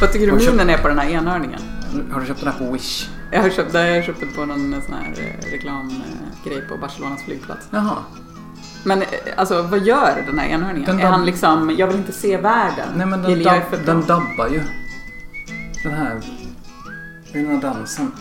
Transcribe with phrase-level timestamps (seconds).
[0.00, 1.60] Vad tycker du köpt- minen är på den här enhörningen?
[2.12, 3.08] Har du köpt den här på Wish?
[3.30, 7.66] Jag har köpt, jag köpte på någon sån här eh, reklamgrej på Barcelonas flygplats.
[7.70, 7.96] Jaha.
[8.84, 10.86] Men eh, alltså vad gör den här enhörningen?
[10.86, 12.88] Den är han liksom, jag vill inte se världen.
[12.96, 14.60] Nej men den, dab- den dabbar ju.
[15.82, 16.20] Den här...
[17.32, 18.12] Den här dansen.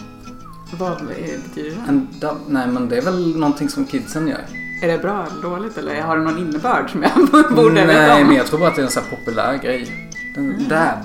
[0.80, 1.90] Vad betyder det?
[1.90, 4.42] En dab- Nej men det är väl någonting som kidsen gör.
[4.84, 7.12] Är det bra eller dåligt eller har det någon innebörd som jag
[7.56, 8.28] borde veta Nej om?
[8.28, 10.10] men jag tror bara att det är en sån här populär grej.
[10.36, 11.00] Den dab.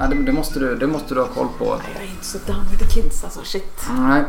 [0.00, 1.64] Ja, det, det, måste du, det måste du ha koll på.
[1.64, 3.86] Jag är inte så down with the kids alltså, shit.
[3.98, 4.24] Nej.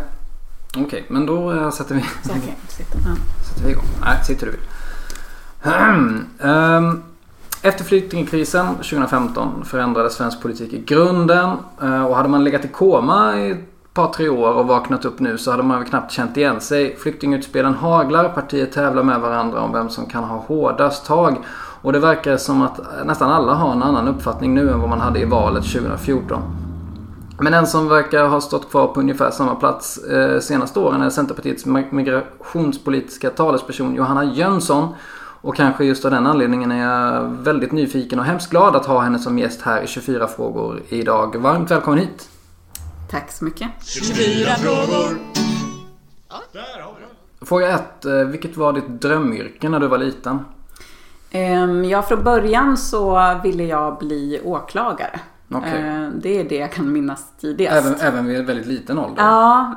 [0.78, 2.30] Okej, men då eh, sätter vi, Så.
[2.30, 3.16] Ja.
[3.48, 3.86] sätter vi igång.
[4.02, 4.62] Nej, sitter du vill.
[6.42, 7.04] Ehm,
[7.62, 11.50] Efter flyktingkrisen 2015 förändrades svensk politik i grunden.
[11.82, 15.20] Eh, Och hade man legat i koma i ett par tre år och vaknat upp
[15.20, 16.96] nu så hade man väl knappt känt igen sig.
[16.98, 21.38] Flyktingutspelen haglar, partier tävlar med varandra om vem som kan ha hårdast tag.
[21.82, 25.00] Och det verkar som att nästan alla har en annan uppfattning nu än vad man
[25.02, 26.42] hade i valet 2014.
[27.40, 31.10] Men en som verkar ha stått kvar på ungefär samma plats eh, senaste åren är
[31.10, 34.88] Centerpartiets mi- migrationspolitiska talesperson Johanna Jönsson.
[35.42, 39.00] Och kanske just av den anledningen är jag väldigt nyfiken och hemskt glad att ha
[39.02, 41.36] henne som gäst här i 24 frågor idag.
[41.36, 42.30] Varmt välkommen hit!
[43.12, 43.68] Tack så mycket.
[47.42, 48.06] Fråga 1.
[48.28, 50.40] Vilket var ditt drömyrke när du var liten?
[51.32, 55.20] Ehm, Ja, från början så ville jag bli åklagare.
[55.54, 55.82] Okej.
[55.82, 57.86] Ehm, Det är det jag kan minnas tidigast.
[57.88, 59.24] Även, även vid väldigt liten ålder?
[59.24, 59.76] Ja,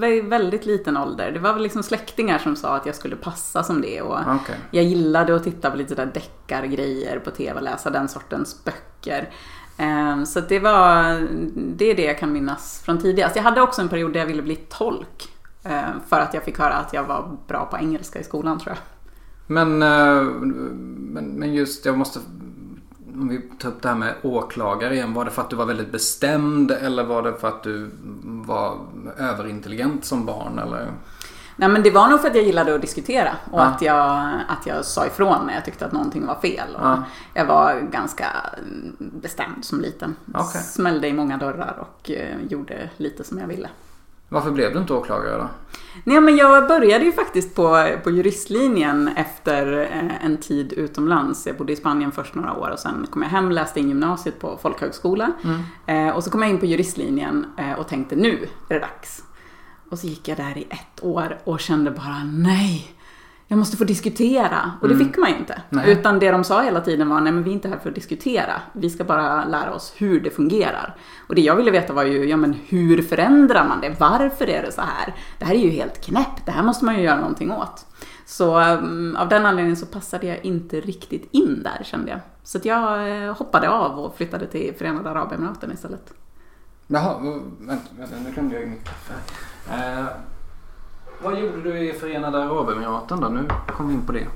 [0.00, 1.32] vä- väldigt liten ålder.
[1.32, 4.02] Det var väl liksom släktingar som sa att jag skulle passa som det.
[4.02, 4.56] Och Okej.
[4.70, 9.28] Jag gillade att titta på lite där deckargrejer på tv och läsa den sortens böcker.
[9.76, 11.26] Ehm, Så det var,
[11.76, 13.36] det är det jag kan minnas från tidigast.
[13.36, 15.28] Jag hade också en period där jag ville bli tolk.
[16.08, 18.78] För att jag fick höra att jag var bra på engelska i skolan tror jag.
[19.50, 20.22] Men, eh,
[21.12, 22.18] men, men just, jag måste...
[23.14, 25.14] Om vi tar upp det här med åklagare igen.
[25.14, 27.90] Var det för att du var väldigt bestämd eller var det för att du
[28.24, 28.78] var
[29.18, 30.58] överintelligent som barn?
[30.58, 30.88] Eller?
[31.56, 33.64] Nej men det var nog för att jag gillade att diskutera och Ja.
[33.64, 36.68] att, jag, att jag sa ifrån när jag tyckte att någonting var fel.
[36.82, 37.02] Ja.
[37.34, 38.26] Jag var ganska
[38.98, 40.16] bestämd som liten.
[40.34, 40.62] Okej.
[40.62, 43.68] Smällde i många dörrar och eh, gjorde lite som jag ville.
[44.32, 45.48] Varför blev du inte åklagare då?
[46.04, 51.46] Nej men jag började ju faktiskt på, på juristlinjen efter eh, en tid utomlands.
[51.46, 54.40] Jag bodde i Spanien först några år och sen kom jag hem, läste in gymnasiet
[54.40, 55.32] på folkhögskola.
[55.86, 59.22] Eh, och så kom jag in på juristlinjen eh, och tänkte nu är det dags.
[59.90, 62.94] Och så gick jag där i ett år och kände bara nej,
[63.50, 64.72] jag måste få diskutera.
[64.80, 65.62] Och det fick man ju inte.
[65.68, 65.92] Nej.
[65.92, 67.94] Utan det de sa hela tiden var nej men vi är inte här för att
[67.94, 68.62] diskutera.
[68.72, 70.96] Vi ska bara lära oss hur det fungerar.
[71.26, 73.96] Och det jag ville veta var ju, ja men hur förändrar man det?
[74.00, 75.14] Varför är det så här?
[75.38, 76.46] Det här är ju helt knäppt.
[76.46, 77.86] Det här måste man ju göra någonting åt.
[78.26, 82.20] Så um, av den anledningen så passade jag inte riktigt in där kände jag.
[82.42, 86.12] Så att jag eh, hoppade av och flyttade till Förenade Arabemiraten istället.
[86.86, 87.18] Jaha,
[87.60, 89.14] vänta, vänta nu glömde jag ju mitt kaffe.
[89.70, 90.06] Eh,
[91.22, 93.28] vad gjorde du i Förenade Arabemiraten då?
[93.28, 94.26] Nu kom vi in på det.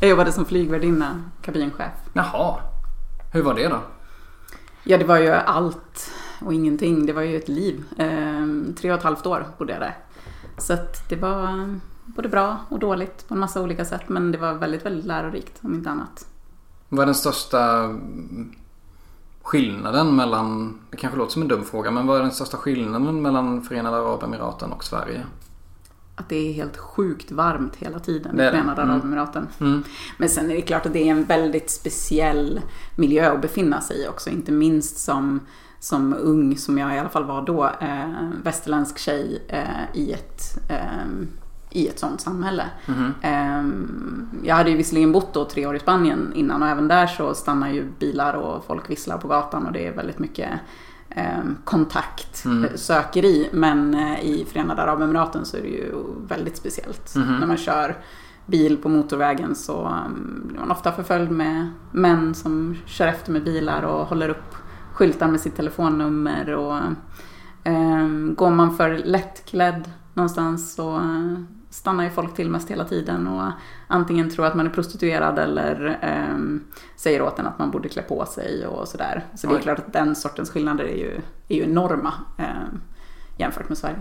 [0.00, 1.92] Jag jobbade som flygvärdinna, kabinchef.
[2.12, 2.60] Jaha,
[3.32, 3.78] hur var det då?
[4.84, 6.10] Ja, det var ju allt
[6.40, 7.06] och ingenting.
[7.06, 7.84] Det var ju ett liv.
[7.98, 9.96] Ehm, tre och ett halvt år bodde jag där.
[10.58, 14.02] Så att det var både bra och dåligt på en massa olika sätt.
[14.06, 16.26] Men det var väldigt, väldigt lärorikt om inte annat.
[16.88, 17.94] Vad är den största
[19.42, 23.22] skillnaden mellan, det kanske låter som en dum fråga, men vad är den största skillnaden
[23.22, 25.26] mellan Förenade Arabemiraten och Sverige?
[26.18, 28.38] Att det är helt sjukt varmt hela tiden i.
[28.38, 28.94] Förenade Mm.
[28.94, 29.48] Arabemiraten.
[29.60, 29.84] Mm.
[30.16, 32.60] Men sen är det klart att det är en väldigt speciell
[32.96, 34.30] miljö att befinna sig i också.
[34.30, 35.40] Inte minst som,
[35.80, 40.70] som ung, som jag i alla fall var då, eh, västerländsk tjej eh, i ett
[40.70, 41.26] eh,
[41.70, 42.64] i ett sånt samhälle.
[43.22, 43.64] Eh,
[44.42, 47.34] jag hade ju visserligen bott då tre år i Spanien innan och även där så
[47.34, 50.50] stannar ju bilar och folk visslar på gatan och det är väldigt mycket
[51.18, 53.48] eh, kontakt eh, sökeri.
[53.52, 55.92] Men eh, i Förenade Arabemiraten så är det ju
[56.28, 57.14] väldigt speciellt.
[57.16, 57.96] När man kör
[58.46, 63.44] bil på motorvägen så um, blir man ofta förföljd med män som kör efter med
[63.44, 64.54] bilar och håller upp
[64.92, 66.54] skyltar med sitt telefonnummer.
[66.54, 66.78] Och,
[67.64, 71.00] um, går man för lättklädd någonstans så
[71.78, 73.52] stannar ju folk till mest hela tiden och
[73.86, 76.38] antingen tror att man är prostituerad eller eh,
[76.96, 79.24] säger åt en att man borde klä på sig och sådär.
[79.34, 79.62] Så det är Oj.
[79.62, 82.46] klart att den sortens skillnader är ju, är ju enorma eh,
[83.36, 83.98] jämfört med Sverige.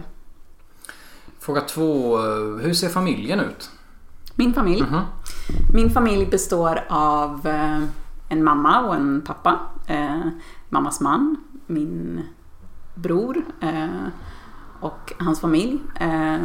[1.39, 2.17] Fråga två.
[2.17, 3.71] eh, Hur ser familjen ut?
[4.35, 4.85] Min familj.
[5.73, 7.83] Min familj består av eh,
[8.29, 9.59] en mamma och en pappa.
[9.87, 10.19] Eh,
[10.69, 11.35] mammas man,
[11.67, 12.21] min
[12.95, 13.87] bror eh,
[14.79, 15.79] och hans familj.
[15.99, 16.39] Eh,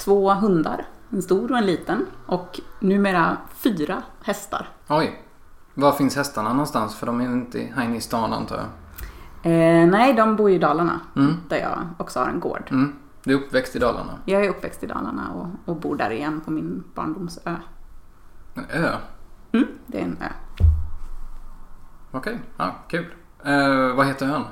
[0.00, 2.06] två hundar, en stor och en liten.
[2.26, 4.68] Och numera fyra hästar.
[4.88, 5.22] Oj.
[5.74, 6.94] Var finns hästarna någonstans?
[6.94, 8.66] För de är inte här inne i stan antar jag.
[9.52, 11.00] Eh, nej, de bor i Dalarna.
[11.16, 11.36] Mm.
[11.48, 12.68] Där jag också har en gård.
[12.70, 12.92] Mm.
[13.24, 14.12] Du är uppväxt i Dalarna.
[14.24, 17.56] Jag är uppväxt i Dalarna och, och bor där igen på min barndomsö.
[18.54, 18.96] En ö.
[19.52, 20.64] Mm, det är en ö.
[22.10, 23.14] Okej, ja, kul.
[23.44, 24.44] Eh, vad heter ön?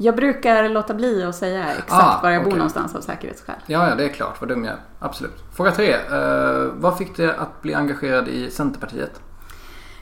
[0.00, 2.58] Jag brukar låta bli att säga exakt Ah, var jag bor okej.
[2.58, 3.54] någonstans av säkerhetsskäl.
[3.66, 4.40] Ja, ja, det är klart.
[4.40, 4.78] Vad dum jag är.
[4.98, 5.36] Absolut.
[5.56, 5.92] Fråga tre.
[5.92, 9.20] Eh, vad fick dig att bli engagerad i Centerpartiet?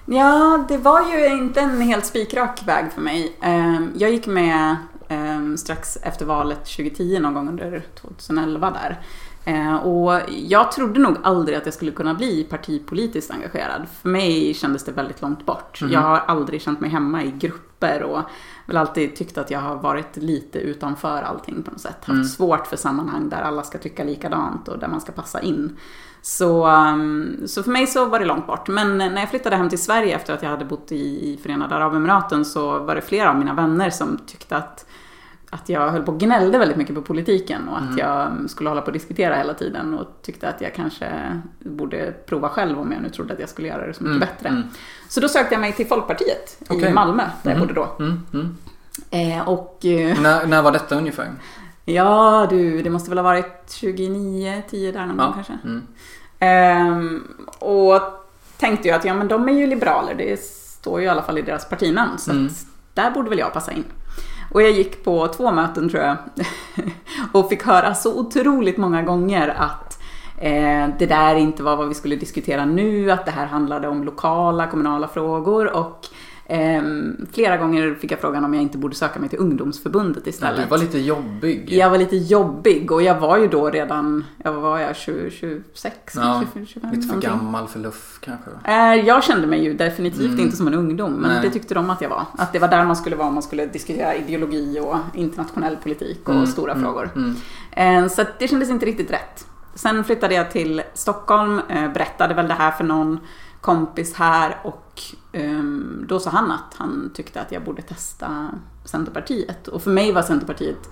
[0.06, 3.36] Ja, det var ju inte en helt spikrak väg för mig.
[3.42, 4.76] Ehm, Jag gick med
[5.08, 9.00] ehm, strax efter valet 2010, någon gång under 2011 där.
[9.44, 13.86] Eh, Och jag trodde nog aldrig att jag skulle kunna bli partipolitiskt engagerad.
[14.02, 15.80] För mig kändes det väldigt långt bort.
[15.90, 18.20] Jag har aldrig känt mig hemma i grupper och
[18.66, 22.04] väl alltid tyckt att jag har varit lite utanför allting på något sätt.
[22.04, 25.76] Haft svårt för sammanhang där alla ska tycka likadant och där man ska passa in.
[26.22, 28.68] Så, um, så för mig så var det långt bort.
[28.68, 31.74] Men när jag flyttade hem till Sverige efter att jag hade bott i, i Förenade
[31.74, 34.86] Arabemiraten så var det flera av mina vänner som tyckte att,
[35.62, 38.80] att jag höll på och gnällde väldigt mycket på politiken och att jag skulle hålla
[38.80, 43.02] på och diskutera hela tiden och tyckte att jag kanske borde prova själv om jag
[43.02, 44.62] nu trodde att jag skulle göra det så mycket bättre.
[45.08, 46.92] Så då sökte jag mig till Folkpartiet i Okej.
[46.92, 47.88] Malmö, där jag bodde då.
[47.98, 48.56] Mm, mm.
[49.10, 51.30] Eh, och eh, När, när var detta ungefär?
[51.84, 55.58] ja du, det måste väl ha varit 29, 10 där någon gång kanske.
[55.64, 55.82] Mm.
[56.38, 57.22] Ehm,
[57.58, 58.00] och
[58.58, 61.38] tänkte ju att ja, men de är ju liberaler, det står ju i alla fall
[61.38, 62.18] i deras partinamn.
[62.18, 62.46] Så Mm.
[62.46, 62.52] att
[62.94, 63.84] där borde väl jag passa in.
[64.52, 66.16] Och jag gick på två möten tror jag.
[67.32, 70.02] och fick höra så otroligt många gånger att
[70.38, 74.04] eh, det där inte var vad vi skulle diskutera nu, att det här handlade om
[74.04, 75.76] lokala, kommunala frågor.
[75.76, 76.06] Och
[76.48, 80.30] ehm, flera gånger fick jag frågan om jag inte borde söka mig till ungdomsförbundet Ja,
[80.30, 80.62] istället.
[80.62, 81.72] du var lite jobbig.
[81.72, 85.96] Jag var lite jobbig och jag var ju då redan, jag var jag, 20, 26,
[86.14, 87.30] Ja, 25, 25 Lite för någonting.
[87.30, 88.50] gammal för luff kanske.
[88.64, 91.36] Eh, Jag kände mig ju definitivt inte som en ungdom, men Mm.
[91.36, 91.42] Nej.
[91.48, 92.24] det tyckte de att jag var.
[92.38, 96.28] Att det var där man skulle vara om man skulle diskutera ideologi och internationell politik
[96.28, 97.10] och stora frågor.
[97.70, 99.46] Eh, Så det kändes inte riktigt rätt.
[99.74, 103.20] Sen flyttade jag till Stockholm, eh, berättade väl det här för någon
[103.60, 104.85] kompis här och
[105.32, 108.50] ehm, då sa han att han tyckte att jag borde testa
[108.84, 109.68] Centerpartiet.
[109.68, 110.90] Och för mig var Centerpartiet,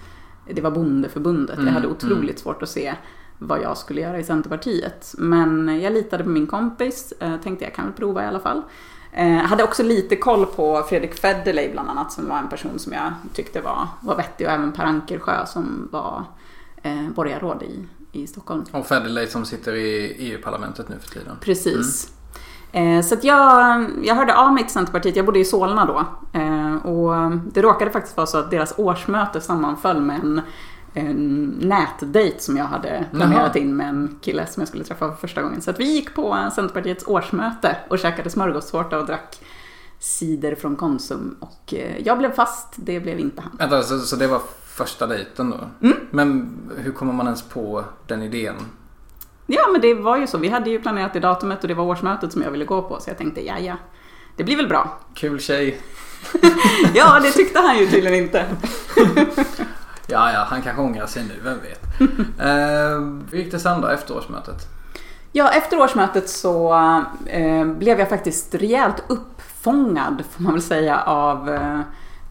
[0.50, 1.58] det var bondeförbundet.
[1.58, 2.94] Jag hade otroligt svårt att se
[3.38, 5.14] vad jag skulle göra i Centerpartiet.
[5.18, 8.62] Men jag litade på min kompis, eh, tänkte jag kan väl prova i alla fall.
[9.12, 12.92] Eh, hade också lite koll på Fredrik Federley bland annat som var en person som
[12.92, 16.24] jag tyckte var, var vettig och även Per Ankersjö som var
[16.82, 18.64] eh, borgarråd i, i Stockholm.
[18.70, 21.36] Och Federley som sitter i EU-parlamentet nu för tiden.
[21.40, 22.04] Precis.
[22.06, 22.23] Eh,
[23.04, 26.06] Så att jag, jag hörde av mig till Centerpartiet, jag bodde i Solna då.
[26.38, 30.40] Eh, Och det råkade faktiskt vara så att deras årsmöte sammanföll med en,
[30.94, 35.16] en nätdejt som jag hade planerat in med en kille som jag skulle träffa för
[35.16, 35.60] första gången.
[35.62, 39.40] Så att vi gick på Centerpartiets årsmöte och käkade smörgåstårta och drack
[39.98, 41.36] cider från Konsum.
[41.40, 43.56] Och eh, jag blev fast, det blev inte han.
[43.58, 45.86] Vänta, så, så det var första dejten då?
[45.86, 45.98] Mm.
[46.10, 48.54] Men hur kommer man ens på den idén?
[49.46, 50.38] Ja, men det var ju så.
[50.38, 53.00] Vi hade ju planerat det datumet och det var årsmötet som jag ville gå på.
[53.00, 53.76] Så jag tänkte, ja, ja,
[54.36, 54.98] det blir väl bra.
[55.14, 55.80] Kul tjej.
[56.94, 58.46] Ja, det tyckte han ju tydligen inte.
[60.06, 62.00] Ja, ja, han kanske ångrar sig nu, vem vet.
[62.40, 64.56] eh, hur gick det sen då efter årsmötet?
[65.32, 66.74] Ja, efter årsmötet så
[67.26, 71.80] eh, blev jag faktiskt rejält uppfångad, får man väl säga, av eh,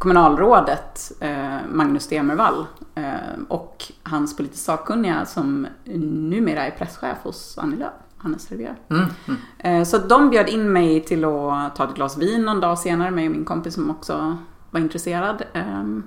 [0.04, 3.04] kommunalrådet eh, Magnus Demervall eh,
[3.48, 8.74] och hans politiskt sakkunniga som numera är presschef hos Annie Lööf, Hannes Hervieu.
[8.90, 9.40] Mm, mm.
[9.60, 13.12] Eh, Så de bjöd in mig till att ta ett glas vin någon dag senare,
[13.12, 14.38] mig och min kompis som också
[14.72, 15.44] var intresserad.
[15.54, 16.04] Ehm,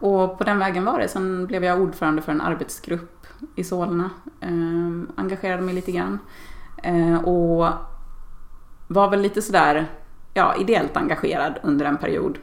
[0.00, 1.08] Och på den vägen var det.
[1.08, 4.10] Sen blev jag ordförande för en arbetsgrupp i Solna.
[4.40, 6.18] Ehm, Engagerade mig lite grann.
[7.24, 7.68] Och
[8.88, 9.86] var väl lite sådär,
[10.34, 12.38] ja, ideellt engagerad under en period.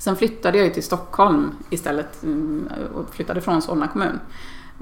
[0.00, 4.20] Sen flyttade jag ju till Stockholm istället mm, och flyttade från Solna kommun.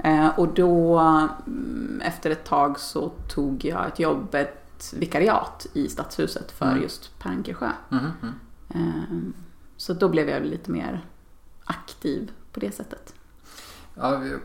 [0.03, 0.99] Eh, Och då,
[1.47, 7.19] mm, efter ett tag så tog jag ett jobb, ett vikariat i Stadshuset för just
[7.19, 7.69] Per Ankersjö.
[7.89, 8.33] Mhm, mm.
[8.69, 9.17] Eh,
[9.77, 11.05] Så då blev jag lite mer
[11.63, 13.13] aktiv på det sättet.
[13.95, 14.37] Ja, det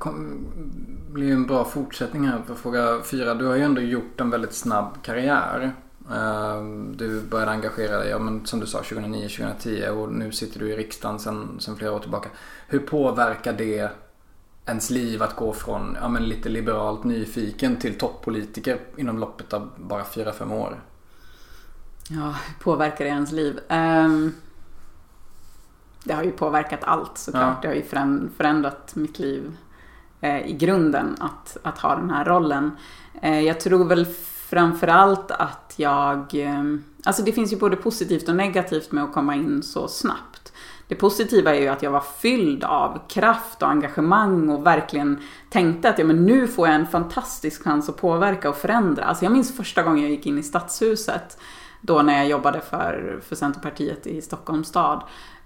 [1.13, 3.35] blir ju en bra fortsättning här på fråga fyra.
[3.35, 5.75] Du har ju ändå gjort en väldigt snabb karriär.
[6.11, 6.63] Eh,
[6.97, 10.77] Du började engagera dig, ja, men som du sa, 2009-2010 och nu sitter du i
[10.77, 12.29] riksdagen sedan, sedan flera år tillbaka.
[12.69, 13.91] Hur påverkar det
[14.67, 19.71] ens liv att gå från ja, men lite liberalt nyfiken till toppolitiker inom loppet av
[19.77, 20.81] bara 4-5 år?
[22.11, 23.61] Ja, hur påverkar det ens liv?
[23.69, 24.33] Ehm,
[26.05, 27.43] det har ju påverkat allt såklart.
[27.55, 27.59] Ja.
[27.63, 29.57] Det har ju föränd- förändrat mitt liv
[30.21, 32.71] eh, i grunden att, att ha den här rollen.
[33.23, 34.07] Eh, jag tror väl
[34.55, 36.35] framförallt att jag...
[36.35, 36.63] Eh,
[37.05, 40.53] alltså det finns ju både positivt och negativt med att komma in så snabbt.
[40.89, 45.19] Det positiva är ju att jag var fylld av kraft och engagemang och verkligen
[45.51, 49.05] tänkte att ja, men nu får jag en fantastisk chans att påverka och förändra.
[49.05, 51.39] Alltså jag minns första gången jag gick in i stadshuset
[51.81, 55.03] då när jag jobbade för, för Centerpartiet i Stockholms stad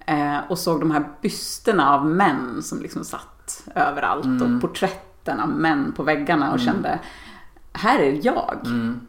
[0.06, 5.48] eh, och såg de här bysterna av män som liksom satt överallt och porträtten av
[5.48, 6.98] män på väggarna och kände
[7.78, 8.58] här är jag.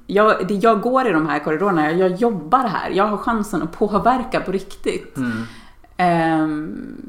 [0.07, 0.47] jag.
[0.47, 4.39] det- Jag går i de här korridorerna, jag jobbar här, jag har chansen att påverka
[4.39, 5.17] på riktigt.
[5.97, 6.99] Ehm,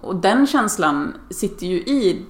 [0.00, 2.22] och den känslan sitter ju i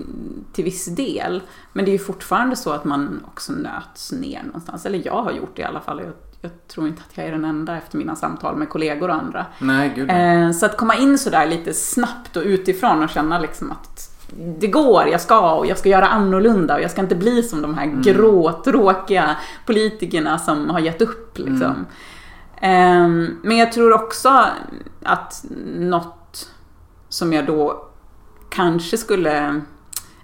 [0.53, 1.43] till viss del.
[1.73, 4.87] Men det är ju fortfarande så att man också nöts ner någonstans.
[4.87, 6.01] Eller jag har gjort det i alla fall.
[6.05, 9.15] Jag, jag tror inte att jag är den enda efter mina samtal med kollegor och
[9.15, 9.47] andra.
[9.59, 10.11] Nej, gud.
[10.11, 14.16] Eh, så att komma in sådär lite snabbt och utifrån och känna liksom att
[14.59, 17.63] det går, jag ska och jag ska göra annorlunda och jag ska inte bli som
[17.63, 21.87] de här grå, tråkiga politikerna som har gett upp liksom.
[22.61, 24.47] Ehm, Men jag tror också
[25.03, 25.45] att
[25.77, 26.51] något
[27.09, 27.87] som jag då
[28.51, 29.61] kanske skulle...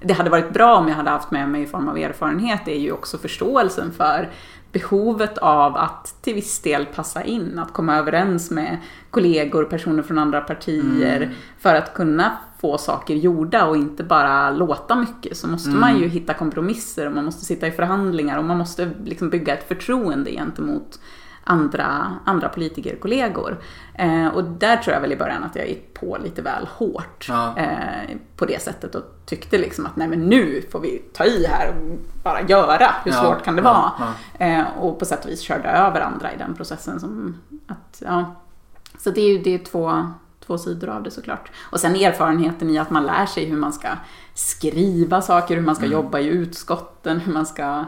[0.01, 2.79] Det hade varit bra om jag hade haft med mig i form av erfarenhet är
[2.79, 4.31] ju också förståelsen för
[4.73, 8.79] behovet av att till viss del passa in, att komma överens med
[9.11, 14.95] kollegor, personer från andra partier för att kunna få saker gjorda och inte bara låta
[14.95, 18.59] mycket så måste man ju hitta kompromisser och man måste sitta i förhandlingar och man
[18.59, 20.99] måste liksom bygga ett förtroende gentemot
[21.45, 23.59] andra, andra politikerkollegor.
[23.95, 27.27] Eh, och där tror jag väl i början att jag gick på lite väl hårt
[27.29, 27.57] Ja.
[27.59, 31.47] eh, på det sättet och tyckte liksom att nej men nu får vi ta i
[31.47, 32.95] här och bara göra.
[33.05, 34.49] Hur Ja, svårt kan det ja, vara?
[34.51, 37.01] Eh, och på sätt och vis körde över andra i den processen.
[37.01, 38.35] Som att, ja.
[38.99, 40.07] Så det är ju det är två,
[40.47, 41.51] två sidor av det såklart.
[41.71, 43.89] Och sen erfarenheten i att man lär sig hur man ska
[44.35, 47.85] skriva saker, hur man ska jobba i utskotten, hur man ska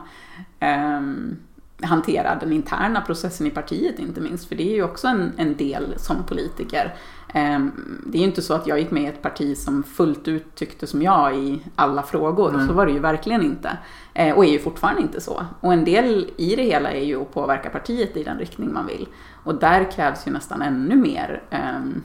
[0.61, 1.37] ehm,
[1.85, 4.49] hantera den interna processen i partiet inte minst.
[4.49, 6.95] För det är ju också en, en del som politiker.
[7.35, 7.73] Ehm,
[8.07, 10.55] Det är ju inte så att jag gick med i ett parti som fullt ut
[10.55, 12.67] tyckte som jag i alla frågor.
[12.67, 13.79] Så var det ju verkligen inte.
[14.15, 15.47] Eh, Och är ju fortfarande inte så.
[15.61, 18.87] Och en del i det hela är ju att påverka partiet i den riktning man
[18.87, 19.09] vill.
[19.45, 22.03] Och där krävs ju nästan ännu mer ehm,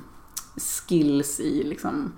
[0.58, 2.12] skills i liksom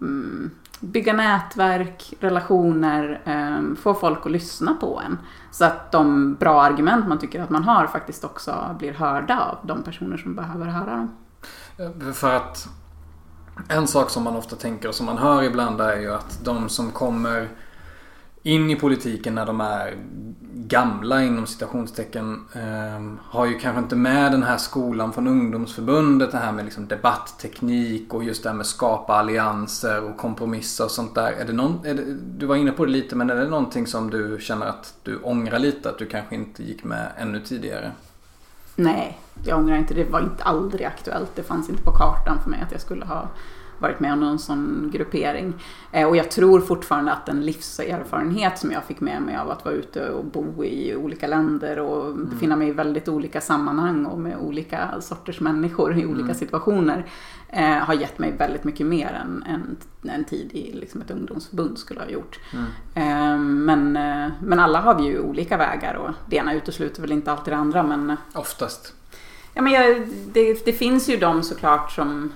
[0.00, 0.50] mm,
[0.84, 5.18] bygga nätverk, relationer, eh, få folk att lyssna på en.
[5.50, 9.66] Så att de bra argument man tycker att man har faktiskt också blir hörda av
[9.66, 11.16] de personer som behöver höra dem.
[11.78, 12.68] Eh, för att
[13.68, 16.68] en sak som man ofta tänker och som man hör ibland är ju att de
[16.68, 17.48] som kommer
[18.44, 19.96] in i politiken när de är
[20.54, 26.32] gamla inom citationstecken eh, har ju kanske inte med den här skolan från ungdomsförbundet.
[26.32, 30.90] Det här med liksom debattteknik och just det här med skapa allianser och kompromisser och
[30.90, 31.32] sånt där.
[31.32, 32.04] Är det någon, är det,
[32.38, 35.18] du var inne på det lite men är det någonting som du känner att du
[35.18, 35.90] ångrar lite?
[35.90, 37.92] Att du kanske inte gick med ännu tidigare?
[38.76, 39.94] Nej, jag ångrar inte.
[39.94, 41.30] Det var inte aldrig aktuellt.
[41.34, 43.28] Det fanns inte på kartan för mig att jag skulle ha
[43.78, 45.54] varit med om någon sån gruppering.
[45.92, 49.64] Eh, och jag tror fortfarande att den livserfarenhet som jag fick med mig av att
[49.64, 54.18] vara ute och bo i olika länder och befinna mig i väldigt olika sammanhang och
[54.18, 57.06] med olika sorters människor i olika situationer
[57.48, 59.76] eh, har gett mig väldigt mycket mer än en,
[60.10, 62.40] en tid i liksom ett ungdomsförbund skulle ha gjort.
[62.94, 63.92] Eh, men,
[64.40, 67.58] men alla har vi ju olika vägar och det ena utesluter väl inte alltid det
[67.58, 68.94] andra men Oftast.
[69.54, 72.32] Ja, men jag, det, det finns ju de såklart som,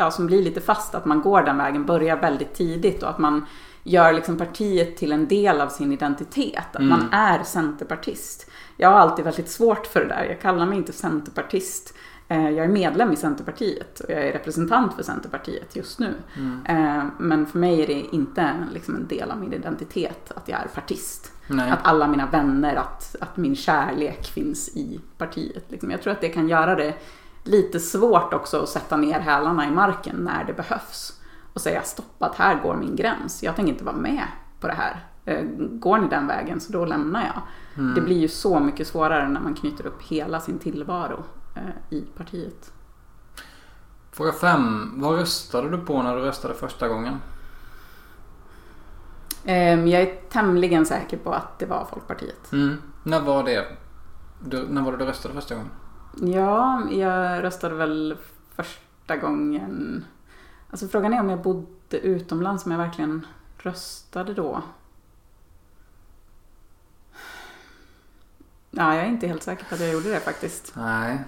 [0.00, 3.18] ja, som blir lite fast att man går den vägen, börjar väldigt tidigt och att
[3.18, 3.46] man
[3.82, 6.76] gör liksom partiet till en del av sin identitet.
[6.76, 8.50] Att man är centerpartist.
[8.76, 10.24] Jag har alltid väldigt svårt för det där.
[10.24, 11.94] Jag kallar mig inte centerpartist.
[12.28, 16.14] Eh, Jag är medlem i Centerpartiet och jag är representant för Centerpartiet just nu.
[16.68, 20.60] Eh, Men för mig är det inte liksom en del av min identitet att jag
[20.60, 21.32] är partist.
[21.46, 21.70] Nej.
[21.70, 25.64] Att alla mina vänner, att, att min kärlek finns i partiet.
[25.68, 25.90] Liksom.
[25.90, 26.94] Jag tror att det kan göra det
[27.50, 31.20] lite svårt också att sätta ner hälarna i marken när det behövs.
[31.52, 33.42] Och säga stopp, att här går min gräns.
[33.42, 34.22] Jag tänker inte vara med
[34.60, 35.04] på det här.
[35.24, 37.42] Eh, Går ni den vägen så då lämnar jag.
[37.94, 41.24] Det blir ju så mycket svårare när man knyter upp hela sin tillvaro
[41.56, 42.72] eh, i partiet.
[44.12, 44.92] Fråga 5.
[44.96, 47.16] Vad röstade du på när du röstade första gången?
[49.44, 52.52] Ehm, Jag är tämligen säker på att det var Folkpartiet.
[52.52, 52.76] Mm.
[53.02, 53.66] När var det?
[54.44, 55.70] Du, när var det du röstade första gången?
[56.16, 58.16] Ja, jag röstade väl
[58.54, 60.04] första gången...
[60.70, 63.26] Alltså frågan är om jag bodde utomlands om jag verkligen
[63.58, 64.62] röstade då.
[68.70, 70.72] Ja, jag är inte helt säker på att jag gjorde det faktiskt.
[70.76, 71.18] Nej.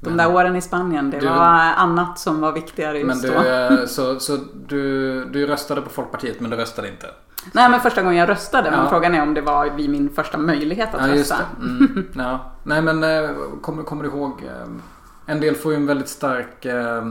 [0.00, 3.22] De Men- där åren i Spanien, det Du- var annat som var viktigare Men just
[3.22, 3.42] du, då.
[3.42, 7.06] eh, så, så du, du röstade på Folkpartiet men du röstade inte?
[7.52, 8.70] Nej, men första gången jag röstade.
[8.70, 8.88] Men Ja.
[8.90, 11.36] frågan är om det var vid min första möjlighet att Ja, rösta.
[11.60, 12.06] Mm.
[12.14, 12.52] Ja.
[12.62, 13.30] Nej men eh,
[13.60, 14.42] kommer, kommer du ihåg?
[14.42, 14.66] eh,
[15.26, 17.02] En del får ju en väldigt stark eh,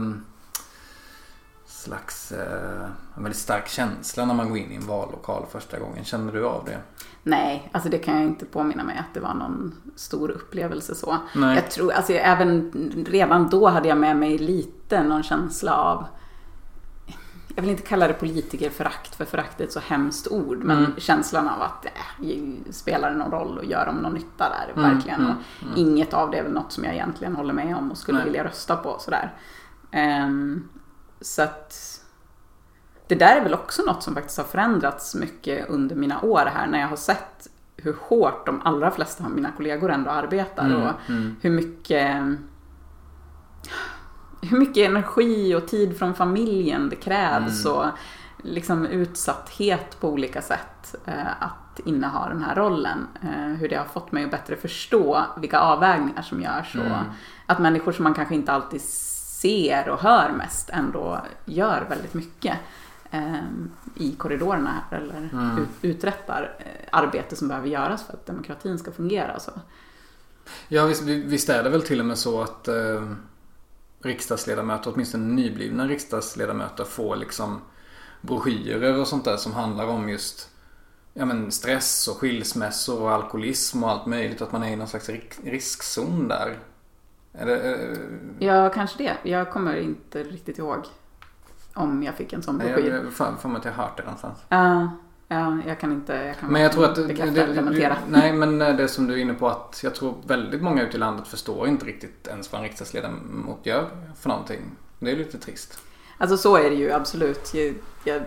[1.66, 2.82] slags eh,
[3.16, 6.04] en väldigt stark känsla när man går in i en vallokal första gången.
[6.04, 6.78] Känner du av det?
[7.22, 11.16] Nej, alltså det kan jag inte påminna mig att det var någon stor upplevelse så.
[11.34, 11.54] Nej.
[11.54, 12.72] Jag tror, alltså även
[13.08, 16.04] redan då hade jag med mig lite någon känsla av
[17.54, 20.58] jag vill inte kalla det politikerförakt för förakt är ett så hemskt ord.
[20.64, 20.92] Men Mm.
[20.98, 21.92] känslan av att äh,
[22.70, 24.72] spelar det någon roll och gör de någon nytta där?
[24.82, 25.20] Mm, Verkligen.
[25.20, 25.36] mm,
[25.72, 28.18] och Inget av det är väl något som jag egentligen håller med om och skulle
[28.18, 28.24] Nej.
[28.24, 28.96] vilja rösta på.
[28.98, 29.32] Sådär.
[29.90, 30.68] Ehm,
[31.20, 31.98] så att
[33.06, 36.66] det där är väl också något som faktiskt har förändrats mycket under mina år här
[36.66, 40.82] när jag har sett hur hårt de allra flesta av mina kollegor ändå arbetar Mm,
[40.82, 41.36] och mm.
[41.40, 42.16] hur mycket
[44.42, 47.76] hur mycket energi och tid från familjen det krävs Mm.
[47.78, 47.86] och
[48.42, 53.06] liksom utsatthet på olika sätt eh, att inneha den här rollen.
[53.22, 56.98] Eh, hur det har fått mig att bättre förstå vilka avvägningar som görs och Mm.
[57.46, 62.58] att människor som man kanske inte alltid ser och hör mest ändå gör väldigt mycket
[63.10, 63.34] eh,
[63.96, 65.58] i korridorerna här eller Mm.
[65.58, 66.66] ut, uträttar eh,
[66.98, 69.40] arbete som behöver göras för att demokratin ska fungera.
[69.40, 69.50] Så.
[70.68, 73.02] Ja visst, visst är det väl till och med så att eh,
[74.02, 77.60] riksdagsledamöter, åtminstone nyblivna riksdagsledamöter får liksom
[78.20, 80.50] broschyrer och sånt där som handlar om just
[81.14, 84.42] ja, men stress och skilsmässor och alkoholism och allt möjligt.
[84.42, 85.10] Att man är i någon slags
[85.44, 86.58] riskzon där.
[87.32, 87.98] Är det, eh,
[88.38, 89.30] Ja, kanske det.
[89.30, 90.86] Jag kommer inte riktigt ihåg
[91.74, 92.90] om jag fick en sån broschyr.
[92.90, 94.38] jag får för mig att jag har hört det någonstans.
[94.48, 94.90] Ja,
[95.32, 97.96] ja, jag kan inte jag kan Men jag tror att det, det.
[98.08, 101.00] Nej men det som du är inne på att jag tror väldigt många ute i
[101.00, 103.88] landet förstår inte riktigt ens vad en riksdagsledamot gör
[104.20, 104.60] för någonting.
[104.98, 105.78] Det är lite trist.
[106.18, 107.52] Alltså så är det ju absolut.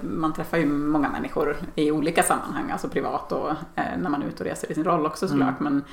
[0.02, 4.28] Man träffar ju många människor i olika sammanhang, alltså privat och eh, när man är
[4.28, 5.60] ute och reser i sin roll också såklart.
[5.60, 5.84] Men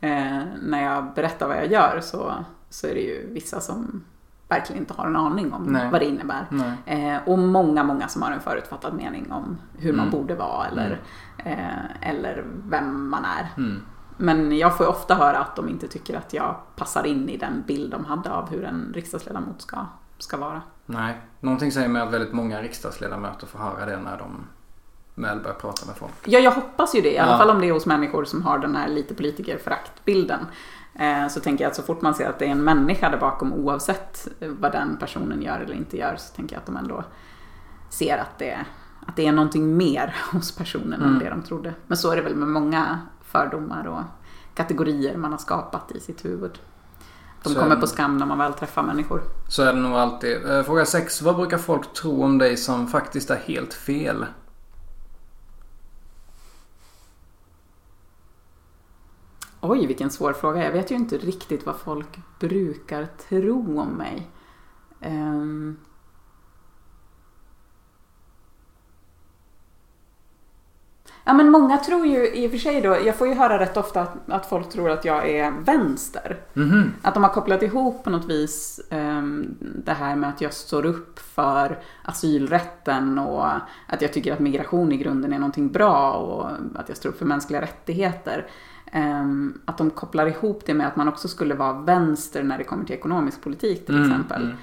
[0.00, 4.04] eh, när jag berättar vad jag gör så, så är det ju vissa som
[4.48, 5.88] verkligen inte har en aning om Nej.
[5.92, 6.46] vad det innebär.
[6.86, 10.18] Eh, och många, många som har en förutfattad mening om hur man Mm.
[10.20, 11.00] borde vara eller,
[11.44, 13.48] eh, eller vem man är.
[13.56, 13.82] Mm.
[14.16, 17.36] Men jag får ju ofta höra att de inte tycker att jag passar in i
[17.36, 19.76] den bild de hade av hur en riksdagsledamot ska,
[20.18, 20.62] ska vara.
[20.86, 21.20] Nej.
[21.40, 24.46] Någonting säger mig att väldigt många riksdagsledamöter får höra det när de
[25.22, 26.12] väl börjar prata med folk.
[26.24, 27.14] Ja, jag hoppas ju det.
[27.14, 27.38] I alla Ja.
[27.38, 30.40] fall om det är hos människor som har den här lite politikerföraktbilden.
[30.98, 33.18] Eh, så tänker jag att så fort man ser att det är en människa där
[33.18, 37.04] bakom oavsett vad den personen gör eller inte gör så tänker jag att de ändå
[37.90, 38.58] ser att det,
[39.06, 41.18] att det är någonting mer hos personen än Mm.
[41.18, 41.74] det de trodde.
[41.86, 44.00] Men så är det väl med många fördomar och
[44.54, 46.58] kategorier man har skapat i sitt huvud.
[47.42, 49.20] De Så- kommer på skam när man väl träffar människor.
[49.48, 50.46] Så är det nog alltid.
[50.50, 51.22] Eh, Fråga 6.
[51.22, 54.26] Vad brukar folk tro om dig som faktiskt är helt fel?
[59.60, 60.64] Oj, vilken svår fråga.
[60.64, 64.30] Jag vet ju inte riktigt vad folk brukar tro om mig.
[65.00, 65.76] Ehm.
[71.24, 73.76] Ja, men många tror ju i och för sig då, jag får ju höra rätt
[73.76, 76.40] ofta att, att folk tror att jag är vänster.
[76.54, 76.92] Mhm.
[77.02, 80.86] Att de har kopplat ihop på något vis ehm, det här med att jag står
[80.86, 83.46] upp för asylrätten och
[83.86, 87.18] att jag tycker att migration i grunden är någonting bra och att jag står upp
[87.18, 88.46] för mänskliga rättigheter.
[88.92, 92.64] Ehm, att de kopplar ihop det med att man också skulle vara vänster när det
[92.64, 94.42] kommer till ekonomisk politik till Mm, exempel.
[94.42, 94.56] mm.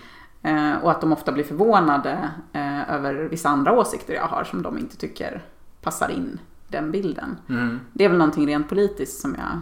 [0.73, 4.61] Eh, och att de ofta blir förvånade eh, över vissa andra åsikter jag har som
[4.61, 5.43] de inte tycker
[5.81, 7.37] passar in den bilden.
[7.49, 7.79] Mm.
[7.93, 9.59] Det är väl någonting rent politiskt som jag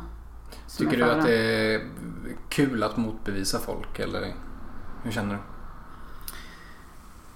[0.68, 1.82] som Tycker jag du att det är
[2.50, 4.34] kul att motbevisa folk eller
[5.04, 5.40] hur känner du?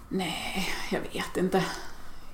[0.09, 1.63] Nej, jag vet inte.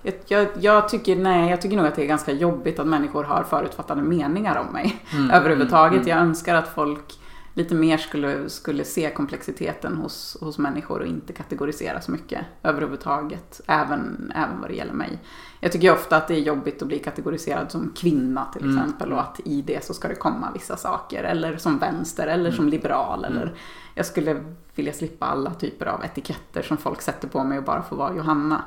[0.04, 3.24] Jag, jag, jag, tycker, nej, jag tycker nog att det är ganska jobbigt att människor
[3.24, 5.02] har förutfattade meningar om mig.
[5.14, 5.98] Mm, Överhuvudtaget.
[5.98, 7.20] mm, Jag önskar att folk
[7.56, 13.62] lite mer skulle, skulle se komplexiteten hos, hos människor och inte kategorisera så mycket överhuvudtaget.
[13.68, 15.20] Även, även vad det gäller mig.
[15.60, 18.78] Jag tycker ofta att det är jobbigt att bli kategoriserad som kvinna till Mm.
[18.78, 21.24] exempel och att i det så ska det komma vissa saker.
[21.24, 22.56] Eller som vänster eller Mm.
[22.58, 23.26] som liberal.
[23.26, 23.54] Eller
[23.96, 24.44] jag skulle
[24.76, 28.16] vilja slippa alla typer av etiketter som folk sätter på mig och bara få vara
[28.16, 28.62] Johanna.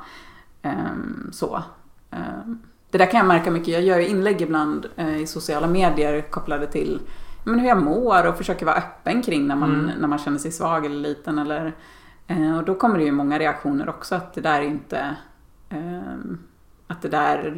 [0.61, 1.63] Ehm, så.
[2.91, 3.67] det där kan jag märka mycket.
[3.67, 4.85] Jag gör inlägg ibland
[5.19, 6.99] i sociala medier kopplade till
[7.43, 9.99] men hur jag mår och försöker vara öppen kring när man, mm.
[9.99, 11.39] när man känner sig svag eller liten.
[11.39, 11.73] Eller,
[12.57, 15.15] och då kommer det ju många reaktioner också att det där inte
[16.87, 17.53] att det där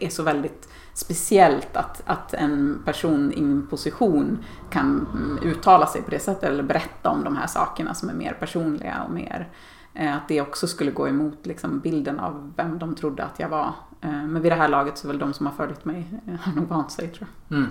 [0.00, 4.38] är så väldigt speciellt att, att en person i min position
[4.70, 5.06] kan
[5.42, 9.02] uttala sig på det sättet eller berätta om de här sakerna som är mer personliga
[9.06, 9.46] och mer eh,
[9.94, 13.72] att det också skulle gå emot liksom, bilden av vem de trodde att jag var.
[14.00, 16.34] Eh, men vid det här laget så är väl de som har följt mig eh,
[16.34, 17.58] har nog vant sig tror jag.
[17.58, 17.70] Mm.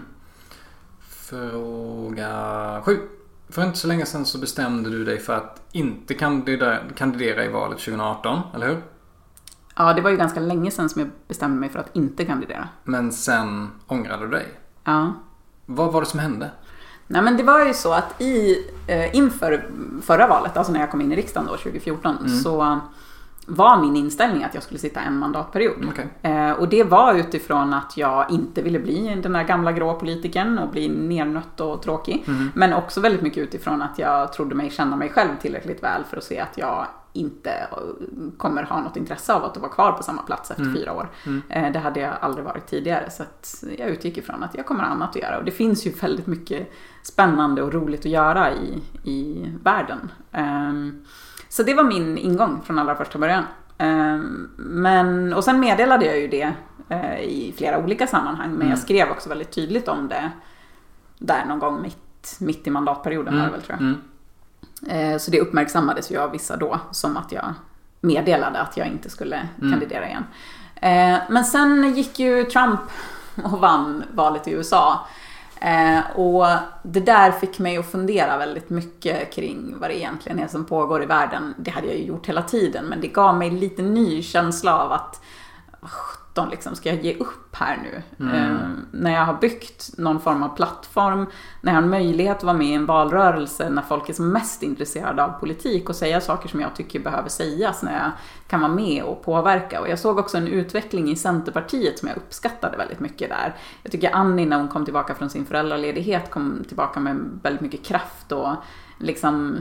[1.02, 3.00] Fråga sju.
[3.50, 7.48] För inte så länge sedan så bestämde du dig för att inte kandidera, kandidera i
[7.48, 8.82] valet 2018, eller hur?
[9.76, 12.68] Ja, det var ju ganska länge sedan som jag bestämde mig för att inte kandidera.
[12.84, 14.48] Men sen ångrade du dig?
[14.84, 15.14] Ja.
[15.66, 16.52] Vad var det som hände?
[17.08, 19.66] Nej men det var ju så att i, eh, inför
[20.02, 22.30] förra valet, alltså när jag kom in i riksdagen då 2014, mm.
[22.30, 22.80] så
[23.46, 25.86] var min inställning att jag skulle sitta en mandatperiod.
[25.86, 26.32] Okay.
[26.32, 30.60] Eh, och det var utifrån att jag inte ville bli den där gamla grå politikern
[30.60, 32.24] och bli nernött och tråkig.
[32.28, 32.52] Mm.
[32.56, 36.18] Men också väldigt mycket utifrån att jag trodde mig känna mig själv tillräckligt väl för
[36.18, 37.68] att se att jag inte
[38.38, 40.76] kommer ha något intresse av att vara kvar på samma plats efter mm.
[40.76, 41.10] fyra år.
[41.26, 41.42] Mm.
[41.50, 43.24] Eh, det hade jag aldrig varit tidigare så
[43.78, 45.38] jag utgick ifrån att jag kommer ha annat att göra.
[45.38, 46.72] Och det finns ju väldigt mycket
[47.04, 50.12] spännande och roligt att göra i, i världen.
[50.32, 51.06] Um,
[51.50, 53.44] så det var min ingång från allra första början.
[53.78, 56.54] Um, men, och sen meddelade jag ju det
[56.92, 58.70] uh, i flera olika sammanhang men mm.
[58.70, 60.32] jag skrev också väldigt tydligt om det
[61.20, 63.52] där någon gång mitt, mitt i mandatperioden var det mm.
[63.52, 63.94] väl tror jag.
[64.90, 67.54] Eh, så det uppmärksammades ju av vissa då som att jag
[68.02, 69.72] meddelade att jag inte skulle mm.
[69.72, 70.24] kandidera igen.
[70.76, 72.82] Eh, men sen gick ju Trump
[73.44, 75.08] och vann valet i USA.
[75.62, 76.46] Eh, och
[76.84, 81.04] det där fick mig att fundera väldigt mycket kring vad det egentligen är som pågår
[81.04, 81.54] i världen.
[81.58, 84.92] Det hade jag ju gjort hela tiden men det gav mig lite ny känsla av
[84.92, 85.22] att
[86.34, 88.26] 17 liksom, ska jag ge upp här nu?
[88.26, 88.36] Mm.
[88.36, 91.26] Eh, när jag har byggt någon form av plattform,
[91.62, 94.32] när jag har en möjlighet att vara med i en valrörelse, när folk är som
[94.32, 98.12] mest intresserade av politik och säga saker som jag tycker behöver sägas, när jag
[98.48, 99.82] kan vara med och påverka.
[99.82, 103.56] Och jag såg också en utveckling i Centerpartiet som jag uppskattade väldigt mycket där.
[103.84, 107.86] Jag tycker Annie när hon kom tillbaka från sin föräldraledighet kom tillbaka med väldigt mycket
[107.86, 108.56] kraft och
[108.98, 109.58] liksom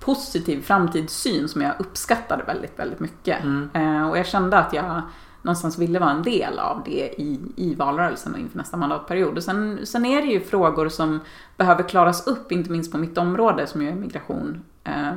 [0.00, 3.44] positiv framtidssyn som jag uppskattade väldigt, väldigt mycket.
[3.44, 3.70] Mm.
[3.74, 5.02] Eh, och jag kände att jag
[5.46, 9.36] någonstans ville vara en del av det i, i valrörelsen och inför nästa mandatperiod.
[9.36, 11.20] Och sen, sen är det ju frågor som
[11.56, 15.12] behöver klaras upp, inte minst på mitt område som ju är migration, eh,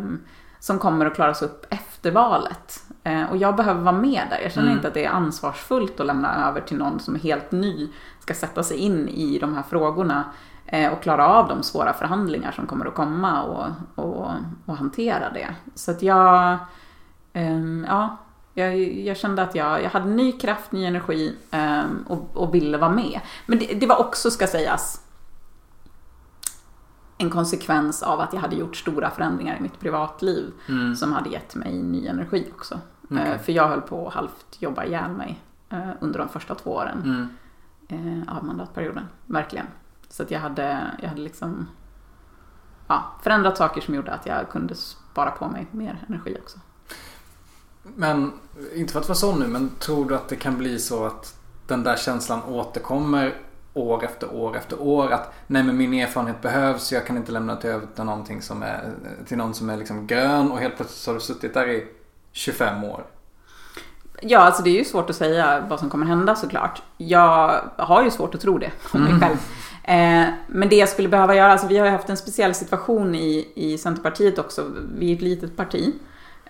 [0.60, 2.84] som kommer att klaras upp efter valet.
[3.04, 4.39] Eh, och jag behöver vara med där.
[4.44, 4.78] Jag känner mm.
[4.78, 7.89] inte att det är ansvarsfullt att lämna över till någon som är helt ny,
[8.20, 10.24] ska sätta sig in i de här frågorna
[10.65, 13.65] eh, och klara av de svåra förhandlingar som kommer att komma och,
[14.06, 14.32] och,
[14.65, 15.56] och hantera det.
[15.76, 16.58] Så att jag,
[17.34, 18.18] ehm, ja,
[18.60, 22.78] jag, jag, kände att jag, jag hade ny kraft, ny energi um, och, och, ville
[22.78, 23.19] vara med.
[23.45, 25.02] Men det, det, var också, ska sägas,
[27.17, 30.95] en konsekvens av att jag hade gjort stora förändringar i mitt privatliv mm.
[30.95, 32.80] som hade gett mig ny energi också.
[33.04, 33.34] Okay.
[33.34, 35.41] Uh, för jag höll på att halvt jobba ihjäl mig
[35.74, 37.30] uh, under de första två åren
[37.89, 38.17] mm.
[38.17, 39.08] uh, av mandatperioden.
[39.26, 39.65] Verkligen.
[40.10, 41.67] Så att jag hade, jag hade liksom
[42.88, 46.60] ja, förändrat saker som gjorde att jag kunde spara på mig mer energi också.
[47.84, 48.32] Men,
[48.76, 51.36] inte för att vara sån nu, men tror du att det kan bli så att
[51.68, 53.36] den där känslan återkommer
[53.74, 57.56] år efter år efter år att nej men min erfarenhet behövs, jag kan inte lämna
[57.56, 58.94] det över till någonting som är,
[59.28, 61.88] till någon som är liksom grön och helt plötsligt har du suttit där i
[62.32, 63.06] 25 år.
[64.22, 66.82] Ja, alltså det är ju svårt att säga vad som kommer hända såklart.
[66.98, 69.22] Jag har ju svårt att tro det om mig mm.
[69.22, 69.38] själv.
[69.84, 73.15] Eh, men det jag skulle behöva göra, alltså vi har ju haft en speciell situation
[73.15, 74.65] i, i Centerpartiet också.
[74.98, 75.94] Vi är ett litet parti.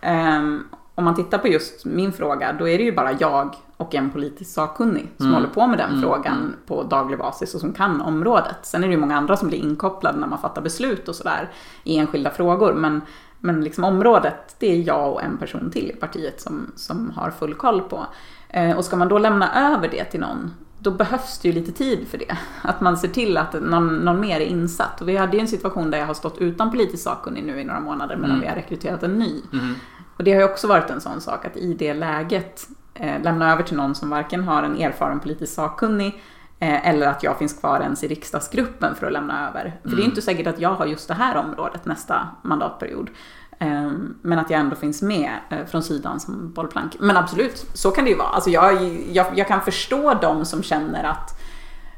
[0.04, 0.68] Um,
[1.00, 4.10] om man tittar på just min fråga, då är det ju bara jag och en
[4.10, 5.36] politisk sakkunnig som mm.
[5.36, 6.02] håller på med den mm.
[6.02, 6.56] frågan mm.
[6.66, 8.56] på daglig basis och som kan området.
[8.62, 11.50] Sen är det ju många andra som blir inkopplade när man fattar beslut och sådär
[11.84, 12.74] i enskilda frågor.
[12.74, 13.02] Men,
[13.40, 17.32] men liksom området, det är jag och en person till i partiet som, som har
[17.32, 18.06] full koll på.
[18.50, 21.72] Eh, och ska man då lämna över det till någon, då behövs det ju lite
[21.72, 22.38] tid för det.
[22.62, 25.02] Att man ser till att någon, någon mer är insatt.
[25.02, 27.64] Och vi hade ju en situation där jag har stått utan politisk sakkunnig nu i
[27.64, 28.42] några månader medan mm.
[28.42, 29.42] vi har rekryterat en ny.
[29.54, 29.76] Mm.
[30.20, 33.54] Och det har ju också varit en sån sak att i det läget eh, lämna
[33.54, 36.22] över till någon som varken har en erfaren politisk sakkunnig
[36.60, 39.62] eh, eller att jag finns kvar ens i riksdagsgruppen för att lämna över.
[39.62, 39.74] Mm.
[39.82, 40.10] För det är mm.
[40.10, 43.10] inte säkert att jag har just det här området nästa mandatperiod.
[43.60, 46.96] Eh, men att jag ändå finns med eh, från sidan som bollplank.
[47.00, 48.28] Men absolut, så kan det ju vara.
[48.30, 51.42] Alltså jag, jag, jag kan förstå de som känner att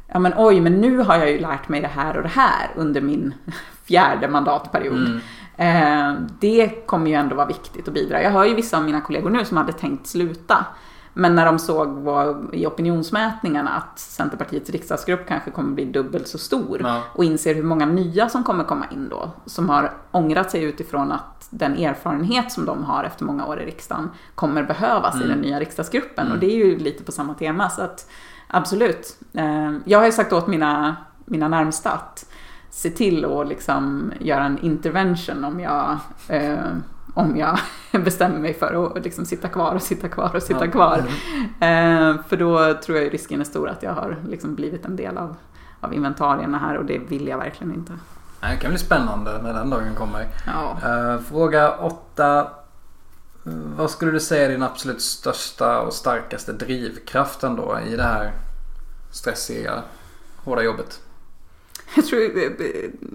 [0.07, 2.71] ja men oj, men nu har jag ju lärt mig det här och det här
[2.75, 3.33] under min
[3.83, 5.07] fjärde mandatperiod.
[5.07, 5.19] Mm.
[5.61, 8.21] Eh, det kommer ju ändå vara viktigt att bidra.
[8.21, 10.65] Jag hör ju vissa av mina kollegor nu som hade tänkt sluta.
[11.13, 16.37] Men när de såg vad, i opinionsmätningarna att Centerpartiets riksdagsgrupp kanske kommer bli dubbelt så
[16.37, 17.01] stor Ja.
[17.13, 21.11] och inser hur många nya som kommer komma in då, som har ångrat sig utifrån
[21.11, 25.39] att den erfarenhet som de har efter många år i riksdagen kommer behövas i den
[25.39, 26.31] nya riksdagsgruppen.
[26.31, 27.69] Och det är ju lite på samma tema.
[27.69, 28.09] Så att
[28.47, 29.17] absolut.
[29.33, 30.95] Eh, Jag har ju sagt åt mina,
[31.25, 32.25] mina närmsta att
[32.71, 36.59] se till att liksom göra en intervention om jag, eh,
[37.13, 37.59] om jag
[38.03, 40.97] bestämmer mig för att liksom sitta kvar och sitta kvar och sitta kvar.
[41.59, 45.17] Eh, för då tror jag risken är stor att jag har liksom blivit en del
[45.17, 45.35] av,
[45.81, 47.93] av inventarierna här och det vill jag verkligen inte.
[48.41, 50.27] Det kan bli spännande när den dagen kommer.
[50.47, 50.77] Ja.
[50.89, 52.47] Eh, fråga 8.
[53.77, 58.31] Vad skulle du säga är din absolut största och starkaste drivkraften då i det här
[59.11, 59.81] stressiga,
[60.43, 61.01] hårda jobbet?
[61.95, 62.19] Jag tror,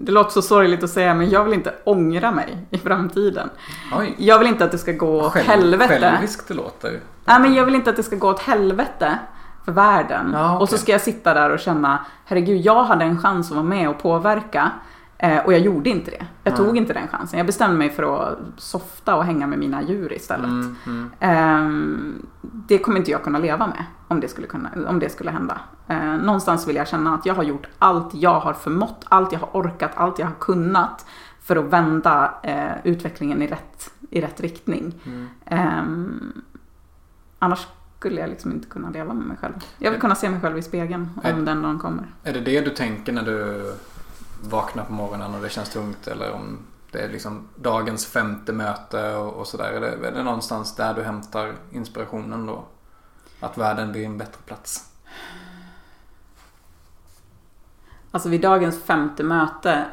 [0.05, 3.49] det låter så sorgligt att säga men jag vill inte ångra mig i framtiden.
[3.97, 5.99] Oj, Jag vill inte att det ska gå åt själv, helvete.
[5.99, 6.99] själviskt det låter.
[7.25, 9.17] Nej men jag vill inte att det ska gå åt helvete
[9.65, 10.29] för världen.
[10.33, 10.61] Ja, okej.
[10.61, 13.65] Och så ska jag sitta där och känna, herregud jag hade en chans att vara
[13.65, 14.71] med och påverka.
[15.17, 16.25] Eh, Och jag gjorde inte det.
[16.43, 16.57] Jag Nej.
[16.57, 17.37] tog inte den chansen.
[17.37, 20.45] Jag bestämde mig för att softa och hänga med mina djur istället.
[20.45, 21.11] Mm, mm.
[21.19, 25.31] Ehm, det kommer inte jag kunna leva med om det skulle, kunna, om det skulle
[25.31, 25.59] hända.
[25.87, 29.39] Eh, någonstans vill jag känna att jag har gjort allt jag har förmått, allt jag
[29.39, 31.05] har orkat, allt jag har kunnat
[31.41, 34.93] för att vända eh, utvecklingen i rätt, i rätt riktning.
[35.45, 36.41] Ehm,
[37.39, 37.67] annars
[37.99, 39.53] skulle jag liksom inte kunna leva med mig själv.
[39.77, 41.33] Jag vill kunna se mig själv i spegeln om Nej.
[41.33, 42.03] den dagen kommer.
[42.23, 43.73] Är det det du tänker när du
[44.41, 46.07] vaknar på morgonen och det känns tungt?
[46.07, 46.59] Eller om
[46.91, 49.71] det är liksom dagens femte möte och, och sådär?
[49.71, 52.63] Är det, är det någonstans där du hämtar inspirationen då?
[53.39, 54.89] Att världen blir en bättre plats?
[58.11, 59.85] Alltså vid dagens femte möte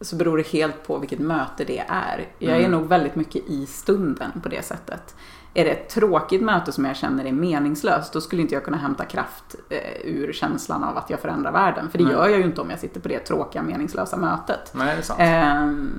[0.00, 2.28] så beror det helt på vilket möte det är.
[2.38, 2.70] Jag är Mm.
[2.70, 5.14] nog väldigt mycket i stunden på det sättet.
[5.54, 8.76] Är det ett tråkigt möte som jag känner är meningslöst, då skulle inte jag kunna
[8.76, 11.90] hämta kraft eh, ur känslan av att jag förändrar världen.
[11.90, 12.12] För det Nej.
[12.12, 14.70] gör jag ju inte om jag sitter på det tråkiga, meningslösa mötet.
[14.74, 15.20] Nej, det är sant.
[15.22, 15.90] Ehm,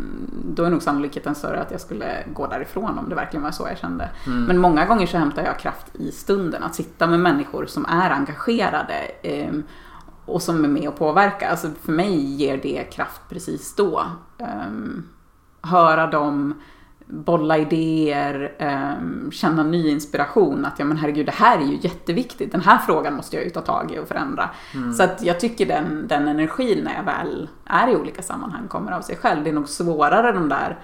[0.45, 3.67] då är nog sannolikheten större att jag skulle gå därifrån om det verkligen var så
[3.67, 4.09] jag kände.
[4.27, 4.43] Mm.
[4.43, 6.63] Men många gånger så hämtar jag kraft i stunden.
[6.63, 9.63] Att sitta med människor som är engagerade ehm,
[10.25, 11.49] och som är med och påverkar.
[11.49, 14.05] Alltså för mig ger det kraft precis då.
[14.37, 15.03] Ehm,
[15.61, 16.61] höra dem
[17.11, 20.65] bolla idéer, ehm, känna ny inspiration.
[20.65, 22.51] Att ja men herregud, det här är ju jätteviktigt.
[22.51, 24.49] Den här frågan måste jag ju ta tag i och förändra.
[24.97, 28.91] Så att jag tycker den, den energin när jag väl är i olika sammanhang kommer
[28.91, 29.43] av sig själv.
[29.43, 30.79] Det är nog svårare de där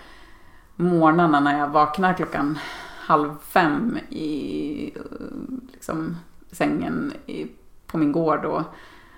[0.75, 2.59] morgnarna när jag vaknar klockan
[2.99, 4.93] halv fem i
[5.73, 6.17] liksom,
[6.51, 7.47] sängen i,
[7.87, 8.63] på min gård och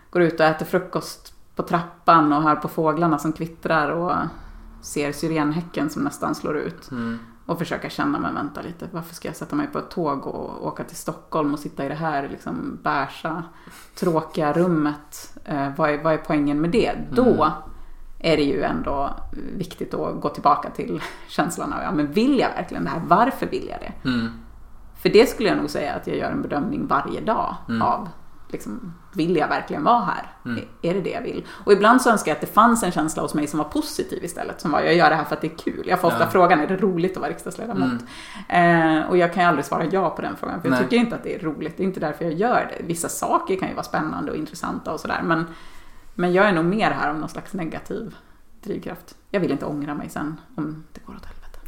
[0.09, 4.13] går ut och äter frukost på trappan och hör på fåglarna som kvittrar och
[4.81, 6.91] ser syrenhäcken som nästan slår ut.
[6.91, 7.19] Mm.
[7.45, 10.67] Och försöka känna, men vänta lite, varför ska jag sätta mig på ett tåg och
[10.67, 13.43] åka till Stockholm och sitta i det här liksom bärsa,
[13.95, 15.37] tråkiga rummet?
[15.45, 16.91] Eh, vad, är, vad är poängen med det?
[17.11, 17.53] Då
[18.19, 19.15] är det ju ändå
[19.57, 23.01] viktigt att gå tillbaka till känslan av, ja men vill jag verkligen det här?
[23.07, 24.09] Varför vill jag det?
[24.09, 24.31] Mm.
[25.01, 28.09] För det skulle jag nog säga att jag gör en bedömning varje dag av
[28.51, 30.33] liksom, vill jag verkligen vara här?
[30.81, 31.45] Är det det jag vill?
[31.65, 34.23] Och ibland så önskar jag att det fanns en känsla hos mig som var positiv
[34.23, 34.62] istället.
[34.62, 35.83] Som var, jag gör det här för att det är kul.
[35.88, 36.29] Jag får ofta Ja.
[36.29, 38.01] frågan, är det roligt att vara riksdagsledamot?
[38.49, 40.62] Eh, och jag kan ju aldrig svara ja på den frågan.
[40.62, 40.83] För jag Nej.
[40.83, 41.77] tycker inte att det är roligt.
[41.77, 42.83] Det är inte därför jag gör det.
[42.85, 45.21] Vissa saker kan ju vara spännande och intressanta och sådär.
[45.23, 45.45] Men,
[46.15, 48.15] men jag är nog mer här om någon slags negativ
[48.63, 49.15] drivkraft.
[49.31, 51.59] Jag vill inte ångra mig sen om det går åt helvete.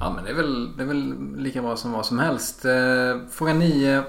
[0.00, 2.64] Ja men det är, väl, det är väl lika bra som vad som helst.
[2.64, 2.72] Eh,
[3.30, 4.02] fråga 9.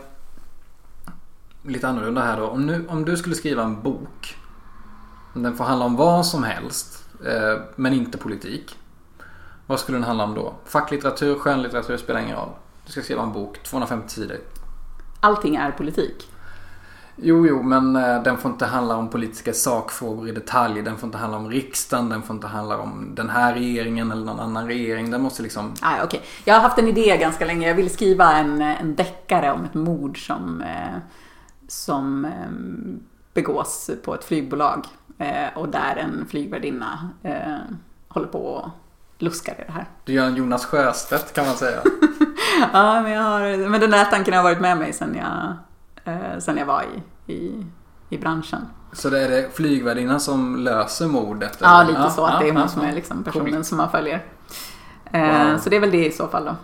[1.64, 2.48] Lite annorlunda här då.
[2.48, 4.36] Om, nu, om du skulle skriva en bok.
[5.34, 7.10] Den får handla om vad som helst.
[7.26, 8.78] Eh, men inte politik.
[9.68, 10.54] Vad skulle den handla om då?
[10.66, 12.50] Facklitteratur, skönlitteratur spelar ingen roll.
[12.86, 14.38] Du ska skriva en bok, 250 sidor.
[15.20, 16.28] Allting är politik.
[17.16, 20.82] Jo, jo, men eh, den får inte handla om politiska sakfrågor i detalj.
[20.82, 22.10] Den får inte handla om riksdagen.
[22.10, 25.12] Den får inte handla om den här regeringen eller någon annan regering.
[25.12, 25.74] Den måste liksom...
[25.82, 26.22] Ah, okej.
[26.46, 27.68] Jag har haft en idé ganska länge.
[27.68, 30.98] Jag vill skriva en, en deckare om ett mord som, eh,
[31.72, 32.52] som eh,
[33.34, 34.88] begås på ett flygbolag.
[35.18, 37.58] Eh, och där en flygvärdinna eh,
[38.08, 38.70] håller på och
[39.18, 39.86] luskar i det här.
[40.06, 41.82] Du gör en Jonas Sjöstedt kan man säga.
[42.74, 45.54] Ja, men, jag har, men den här tanken har varit med mig sen jag,
[46.14, 46.84] eh, sen jag var
[47.26, 47.66] i, i,
[48.10, 48.62] i branschen.
[48.94, 51.58] Så det är det flygvärdinnan som löser mordet?
[51.62, 51.92] Ja, eller?
[51.92, 52.26] lite så.
[52.26, 52.88] Att det är hon ja, som ja.
[52.88, 53.66] är liksom personen Coolt.
[53.66, 54.26] som man följer.
[55.12, 55.58] Wow.
[55.58, 56.56] Så det är väl det i så fall då.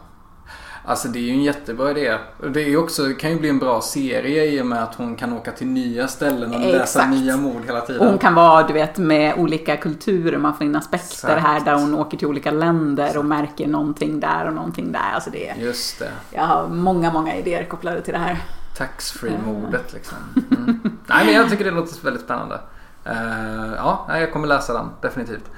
[0.89, 2.17] Alltså det är ju en jättebra idé.
[2.53, 5.33] Det är också, kan ju bli en bra serie i och med att hon kan
[5.33, 7.09] åka till nya ställen och läsa Exakt.
[7.09, 8.01] nya mord hela tiden.
[8.01, 10.37] Och hon kan vara, du vet, med olika kulturer.
[10.37, 11.41] Man får in aspekter Exakt.
[11.41, 15.11] här där hon åker till olika länder och märker någonting där och någonting där.
[15.13, 16.11] Alltså det är, Just det.
[16.31, 18.37] jag har många, många idéer kopplade till det här.
[18.77, 20.17] Taxfree-mordet liksom.
[20.35, 20.97] Mm.
[21.07, 22.59] Nej men jag tycker det låter väldigt spännande.
[23.05, 25.51] Eh, ja, jag kommer läsa den definitivt.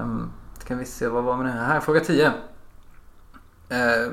[0.00, 1.64] Um, ska vi se, vad var det här?
[1.64, 2.26] här fråga 10.
[3.68, 4.12] Eh,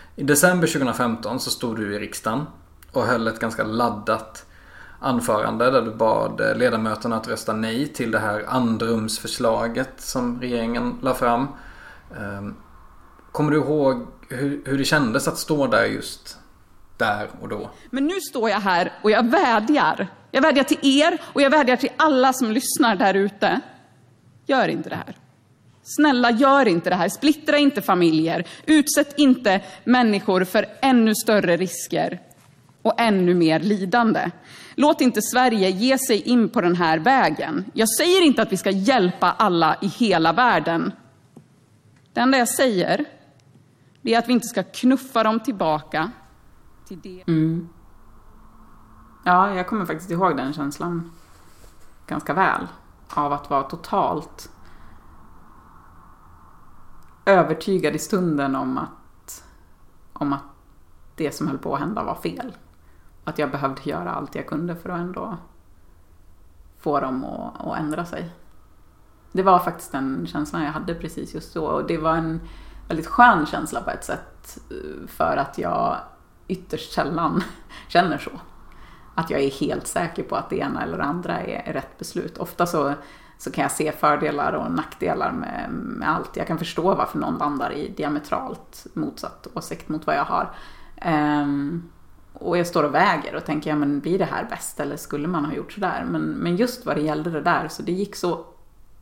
[0.15, 2.45] i december 2015 så stod du i riksdagen
[2.91, 4.45] och höll ett ganska laddat
[4.99, 11.13] anförande där du bad ledamöterna att rösta nej till det här andrumsförslaget som regeringen la
[11.13, 11.47] fram.
[12.17, 12.55] Ehm,
[13.31, 16.37] kommer du ihåg hur, hur det kändes att stå där just
[16.97, 17.69] där och då?
[17.89, 20.07] Men nu står jag här och jag vädjar.
[20.31, 23.61] Jag vädjar till er och jag vädjar till alla som lyssnar där ute.
[24.45, 25.15] Gör inte det här.
[25.95, 27.09] Snälla, gör inte det här.
[27.09, 28.47] Splittra inte familjer.
[28.65, 32.19] Utsätt inte människor för ännu större risker
[32.81, 34.31] och ännu mer lidande.
[34.75, 37.65] Låt inte Sverige ge sig in på den här vägen.
[37.73, 40.91] Jag säger inte att vi ska hjälpa alla i hela världen.
[42.13, 43.05] Det enda jag säger
[44.01, 46.11] det är att vi inte ska knuffa dem tillbaka
[46.87, 47.23] till det.
[47.27, 47.69] Mm.
[49.23, 51.11] Ja, jag kommer faktiskt ihåg den känslan
[52.07, 52.67] ganska väl.
[53.09, 54.49] Av att vara totalt
[57.31, 59.43] övertygad i stunden om att,
[60.13, 60.43] om att
[61.15, 62.57] det som höll på att hända var fel.
[63.23, 65.37] Att jag behövde göra allt jag kunde för att ändå
[66.79, 68.31] få dem att, att ändra sig.
[69.31, 71.65] Det var faktiskt den känslan jag hade precis just då.
[71.65, 72.41] Och det var en
[72.87, 74.57] väldigt skön känsla på ett sätt.
[74.69, 75.97] Eh, för att jag
[76.47, 77.43] ytterst sällan
[77.87, 78.31] känner så.
[79.15, 82.37] Att jag är helt säker på att det ena eller det andra är rätt beslut.
[82.37, 82.93] Ofta så,
[83.41, 86.37] så kan jag se fördelar och nackdelar med, med allt.
[86.37, 90.51] Jag kan förstå varför någon landar i diametralt motsatt åsikt mot vad jag har.
[91.05, 91.89] Um,
[92.33, 95.27] och jag står och väger och tänker, ja men blir det här bäst eller skulle
[95.27, 96.05] man ha gjort sådär?
[96.09, 98.45] Men, men just vad det gällde det där, så det gick så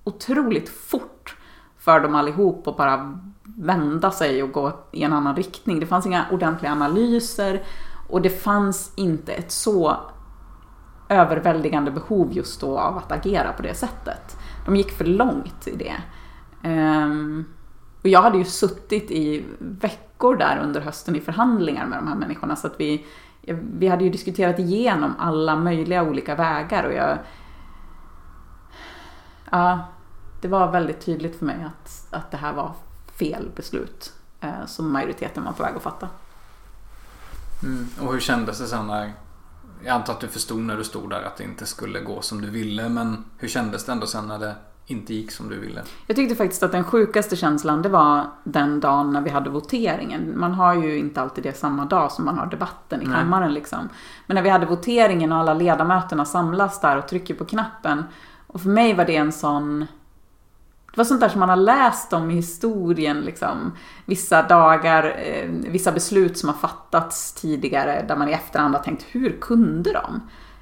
[0.03, 1.35] otroligt fort
[1.77, 5.79] för dem allihop att bara vända sig och gå i en annan riktning.
[5.79, 7.63] Det fanns inga ordentliga analyser
[8.09, 9.97] och det fanns inte ett så
[11.09, 14.37] överväldigande behov just då av att agera på det sättet.
[14.65, 15.95] De gick för långt i det.
[16.63, 17.45] Ehm,
[18.01, 22.15] och jag hade ju suttit i veckor där under hösten i förhandlingar med de här
[22.15, 23.05] människorna så att vi,
[23.73, 27.17] vi hade ju diskuterat igenom alla möjliga olika vägar och jag...
[29.51, 29.79] Ja,
[30.41, 32.71] det var väldigt tydligt för mig att, att det här var
[33.19, 36.07] fel beslut eh, som majoriteten var på väg att fatta.
[37.63, 39.13] Mm, och hur kändes det sen när...
[39.83, 42.41] Jag antar att du förstod när du stod där att det inte skulle gå som
[42.41, 45.83] du ville men hur kändes det ändå sen när det inte gick som du ville?
[46.07, 50.39] Jag tyckte faktiskt att den sjukaste känslan det var den dagen när vi hade voteringen.
[50.39, 53.89] Man har ju inte alltid det samma dag som man har debatten i kammaren liksom.
[54.27, 58.03] Men när vi hade voteringen och alla ledamöterna samlas där och trycker på knappen.
[58.47, 59.85] Och för mig var det en sån...
[60.91, 63.71] Det var sånt där som man har läst om i historien liksom.
[64.05, 69.05] Vissa dagar, eh, vissa beslut som har fattats tidigare där man i efterhand har tänkt,
[69.11, 70.21] hur kunde de?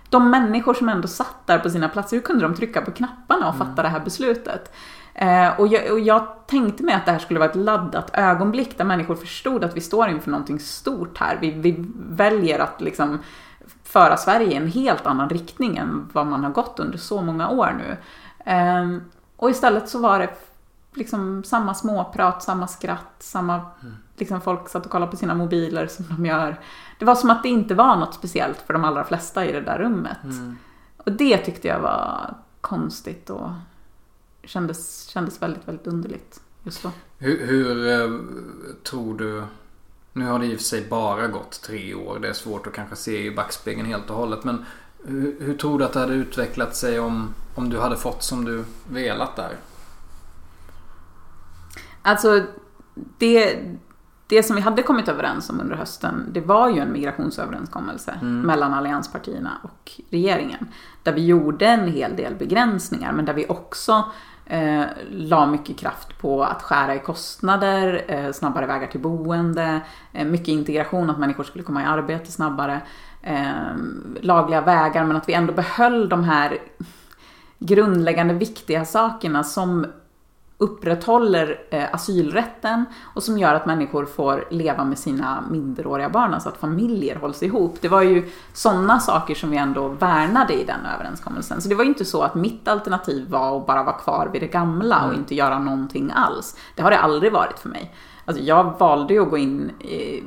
[0.10, 3.50] de människor som ändå satt där på sina platser, hur kunde de trycka på knapparna
[3.50, 4.76] och fatta det här beslutet?
[5.13, 8.78] Eh, och, jag, och jag tänkte mig att det här skulle vara ett laddat ögonblick
[8.78, 11.38] där människor förstod att vi står inför någonting stort här.
[11.42, 13.19] Vi, vi väljer att liksom
[13.84, 17.50] föra Sverige i en helt annan riktning än vad man har gått under så många
[17.50, 17.98] år nu.
[18.52, 19.02] Eh,
[19.38, 20.29] och istället så var det
[20.94, 23.62] liksom samma småprat, samma skratt, samma
[24.15, 26.60] liksom folk satt och kollade på sina mobiler som de gör.
[27.00, 29.62] Det var som att det inte var något speciellt för de allra flesta i det
[29.62, 30.17] där rummet.
[30.98, 33.50] Och det tyckte jag var konstigt och
[34.44, 36.92] kändes, kändes väldigt, väldigt underligt just då.
[37.17, 38.19] Hur, hur eh,
[38.83, 39.44] tror du...
[40.13, 42.19] Nu har det i och för sig bara gått tre år.
[42.19, 44.44] Det är svårt att kanske se i backspegeln helt och hållet.
[44.44, 44.65] Men
[45.08, 48.45] hur, hur tror du att det hade utvecklat sig om, om du hade fått som
[48.45, 49.51] du velat där?
[52.01, 52.41] Alltså,
[53.17, 53.60] det,
[54.27, 58.73] det som vi hade kommit överens om under hösten, det var ju en migrationsöverenskommelse mellan
[58.73, 60.67] allianspartierna och regeringen.
[61.03, 64.05] Där vi gjorde en hel del begränsningar, men där vi också
[64.45, 69.81] eh, la mycket kraft på att skära i kostnader, eh, snabbare vägar till boende,
[70.13, 72.81] eh, mycket integration, att människor skulle komma i arbete snabbare,
[73.28, 73.75] eh,
[74.21, 76.58] lagliga vägar, men att vi ändå behöll de här
[77.60, 79.86] grundläggande viktiga sakerna som
[80.60, 86.50] upprätthåller eh, asylrätten och som gör att människor får leva med sina minderåriga barn, alltså
[86.50, 87.78] att familjer hålls ihop.
[87.82, 91.62] Det var ju sådana saker som vi ändå värnade i den överenskommelsen.
[91.62, 94.42] Så det var ju inte så att mitt alternativ var att bara vara kvar vid
[94.42, 96.58] det gamla och inte göra någonting alls.
[96.75, 97.94] Det har det aldrig varit för mig.
[98.28, 100.23] Alltså jag valde ju att gå in eh,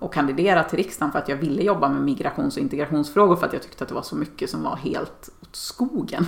[0.00, 3.52] och kandidera till riksdagen för att jag ville jobba med migrations och integrationsfrågor för att
[3.52, 6.26] jag tyckte att det var så mycket som var helt åt skogen.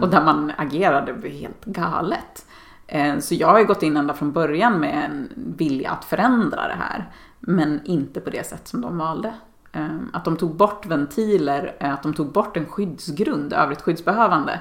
[0.00, 2.46] Och där man agerade helt galet.
[2.86, 6.68] Eh, Så jag har ju gått in ända från början med en vilja att förändra
[6.68, 7.10] det här.
[7.40, 9.34] Men inte på det sätt som de valde.
[9.72, 14.60] Eh, Att de tog bort ventiler, att de tog bort en skyddsgrund, övrigt skyddsbehövande.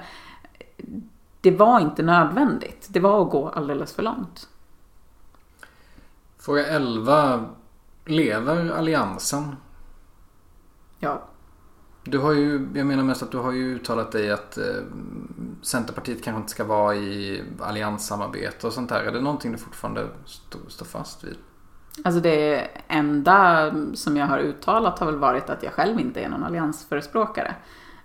[1.41, 2.88] Det var inte nödvändigt.
[2.89, 4.48] Det var att gå alldeles för långt.
[6.48, 7.45] Fråga 11.
[8.06, 9.56] Lever alliansen?
[11.00, 11.22] Ja,
[12.04, 14.64] Du har ju, jag menar mest att du har ju uttalat dig att eh,
[15.62, 19.04] Centerpartiet kanske inte ska vara i allianssamarbete och sånt där.
[19.04, 21.36] Är det någonting du fortfarande stå, står fast vid?
[22.04, 26.30] Alltså det enda som jag har uttalat har väl varit att jag själv inte är
[26.30, 27.56] någon alliansförespråkare.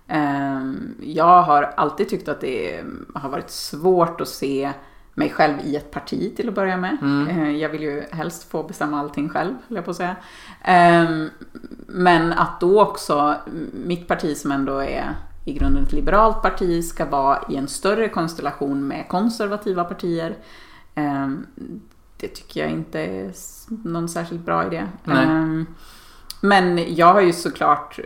[0.07, 2.85] Ehm, Jag har alltid tyckt att det
[3.15, 4.73] har varit svårt att se
[5.15, 6.97] mig själv i ett parti till att börja med.
[7.31, 10.17] Eh, Jag vill ju helst få bestämma allting själv, höll jag på att säga.
[10.65, 11.31] Ehm,
[11.87, 13.35] Men att då också
[13.73, 18.09] mitt parti som ändå är i grunden ett liberalt parti ska vara i en större
[18.09, 20.37] konstellation med konservativa partier.
[20.95, 21.47] Ehm,
[22.17, 23.33] Det tycker jag inte är
[23.89, 24.87] någon särskilt bra idé.
[25.05, 25.25] Nej.
[25.27, 25.67] Ehm,
[26.41, 27.99] Men jag har ju såklart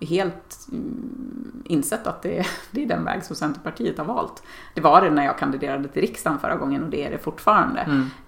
[0.00, 4.42] helt mm, insett att det, det är den väg som Centerpartiet har valt.
[4.74, 7.80] Det var det när jag kandiderade till riksdagen förra gången och det är det fortfarande.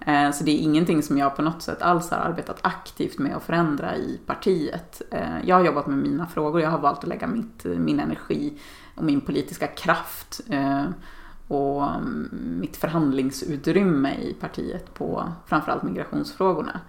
[0.05, 3.35] Eh, Så det är ingenting som jag på något sätt alls har arbetat aktivt med
[3.35, 5.01] att förändra i partiet.
[5.11, 8.59] Eh, Jag har jobbat med mina frågor, jag har valt att lägga mitt, min energi
[8.95, 10.83] och min politiska kraft eh,
[11.47, 16.79] och mm, mitt förhandlingsutrymme i partiet på framförallt migrationsfrågorna.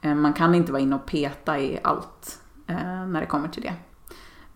[0.00, 2.38] Man kan inte vara inne och peta i allt
[3.06, 3.74] när det kommer till det.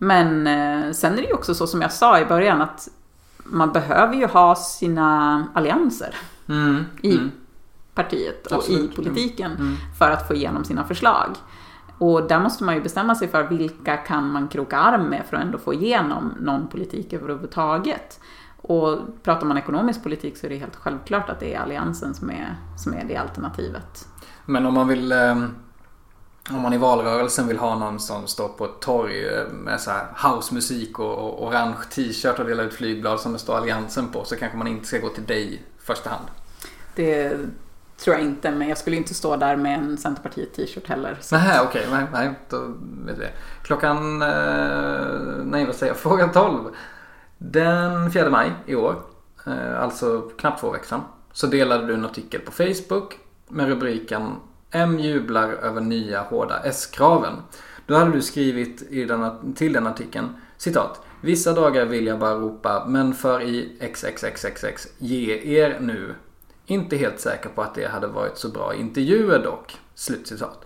[0.01, 2.87] Men eh, sen är det ju också så som jag sa i början att
[3.43, 6.15] man behöver ju ha sina allianser
[7.01, 7.19] i
[7.93, 8.91] partiet och Absolut.
[8.91, 11.35] i politiken för att få igenom sina förslag.
[11.97, 15.37] Och där måste man ju bestämma sig för vilka kan man kroka arm med för
[15.37, 18.19] att ändå få igenom någon politik överhuvudtaget.
[18.61, 22.29] Och pratar man ekonomisk politik så är det helt självklart att det är alliansen som
[22.29, 24.07] är, som är det alternativet.
[24.45, 25.35] Men om man vill eh,
[26.51, 29.91] om man i valrörelsen vill ha någon som står på ett torg eh, med så
[29.91, 34.25] här housemusik och, och orange t-shirt och delar ut flygblad som det står alliansen på
[34.25, 36.25] så kanske man inte ska gå till dig i första hand.
[36.95, 37.37] Det
[37.97, 41.17] tror jag inte, men jag skulle inte stå där med en Centerpartiet-t-shirt heller.
[41.21, 41.87] Så Nej, okej.
[41.91, 42.57] Nej, nej, då
[43.05, 43.31] vet vi det.
[43.63, 44.21] Klockan...
[44.21, 45.97] Eh, nej, vad säger jag?
[46.01, 46.75] Fråga 12.
[47.37, 48.95] Den 4 maj i år,
[49.45, 54.31] eh, alltså knappt två veckor sedan, så delade du en artikel på Facebook med rubriken
[54.71, 57.33] M jublar över nya hårda S-kraven.
[57.85, 61.01] Då hade du skrivit i den, till den artikeln, citat.
[61.21, 66.15] Vissa dagar vill jag bara ropa, men för i XXXXX, ge er nu.
[66.65, 69.77] Inte helt säker på att det hade varit så bra intervjuer dock.
[69.95, 70.65] Slutcitat.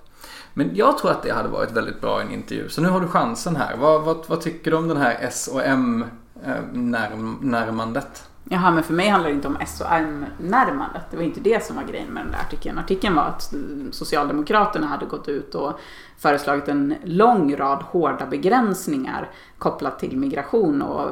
[0.53, 2.69] Men jag tror att det hade varit väldigt bra i en intervju.
[2.69, 3.77] Så nu har du chansen här.
[3.77, 6.05] Vad, vad, vad tycker du om den här S och M
[6.45, 8.23] eh, närm, närmandet?
[8.49, 11.01] Jaha, men för mig handlar det inte om S och M-närmandet.
[11.11, 12.79] Det var inte det som var grejen med den där artikeln.
[12.79, 13.53] Artikeln var att
[13.91, 15.79] Socialdemokraterna hade gått ut och
[16.17, 21.09] föreslagit en lång rad hårda begränsningar kopplat till migration och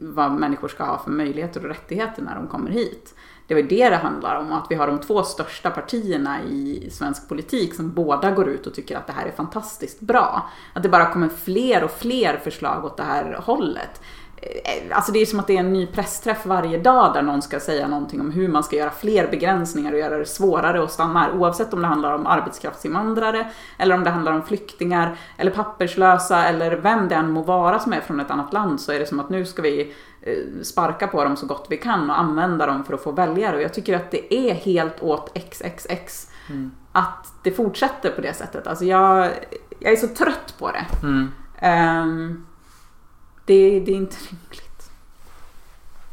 [0.00, 3.14] vad människor ska ha för möjligheter och rättigheter när de kommer hit.
[3.46, 7.28] Det var det det handlar om att vi har de två största partierna i svensk
[7.28, 10.48] politik som båda går ut och tycker att det här är fantastiskt bra.
[10.72, 14.00] Att det bara kommer fler och fler förslag åt det här hållet
[14.90, 17.60] Alltså det är som att det är en ny pressträff varje dag där någon ska
[17.60, 21.20] säga någonting om hur man ska göra fler begränsningar och göra det svårare att stanna
[21.20, 21.32] här.
[21.32, 26.76] Oavsett om det handlar om arbetskraftsinvandrare eller om det handlar om flyktingar eller papperslösa eller
[26.76, 29.20] vem det än må vara som är från ett annat land så är det som
[29.20, 32.84] att nu ska vi eh, sparka på dem så gott vi kan och använda dem
[32.84, 33.56] för att få väljare.
[33.56, 36.28] Och jag tycker att det är helt åt XXX
[36.92, 38.66] att det fortsätter på det sättet.
[38.66, 39.30] Alltså jag,
[39.78, 40.86] jag är så trött på det.
[41.58, 42.46] Ehm,
[43.44, 44.64] det, det är inte rimligt.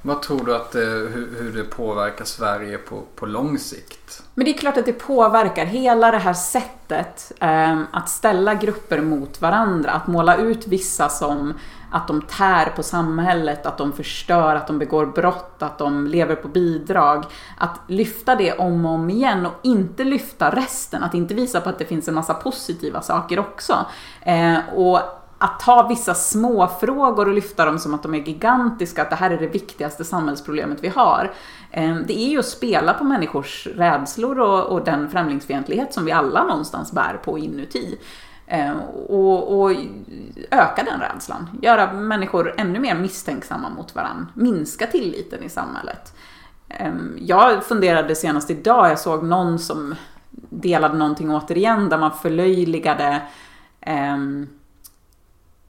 [0.01, 4.23] Vad tror du att det, hur, hur det påverkar Sverige på, på lång sikt?
[4.33, 9.01] Men det är klart att det påverkar hela det här sättet ehm, att ställa grupper
[9.01, 9.91] mot varandra.
[9.91, 11.53] Att måla ut vissa som
[11.91, 16.35] att de tär på samhället, att de förstör, att de begår brott, att de lever
[16.35, 17.25] på bidrag.
[17.57, 21.03] Att lyfta det om och om igen och inte lyfta resten.
[21.03, 23.85] Att inte visa på att det finns en massa positiva saker också.
[24.21, 29.01] Eh, och att ta vissa små frågor och lyfta dem som att de är gigantiska,
[29.01, 31.31] att det här är det viktigaste samhällsproblemet vi har.
[31.71, 36.11] Ehm, det är ju att spela på människors rädslor och, och den främlingsfientlighet som vi
[36.11, 37.99] alla någonstans bär på inuti.
[38.47, 38.79] Ehm,
[39.09, 39.71] och, och
[40.51, 41.49] öka den rädslan.
[41.61, 44.27] Göra människor ännu mer misstänksamma mot varandra.
[44.33, 46.13] Minska tilliten i samhället.
[46.69, 49.95] Ehm, jag funderade senast idag, jag såg någon som
[50.49, 53.21] delade någonting återigen där man förlöjligade
[53.81, 54.47] ehm,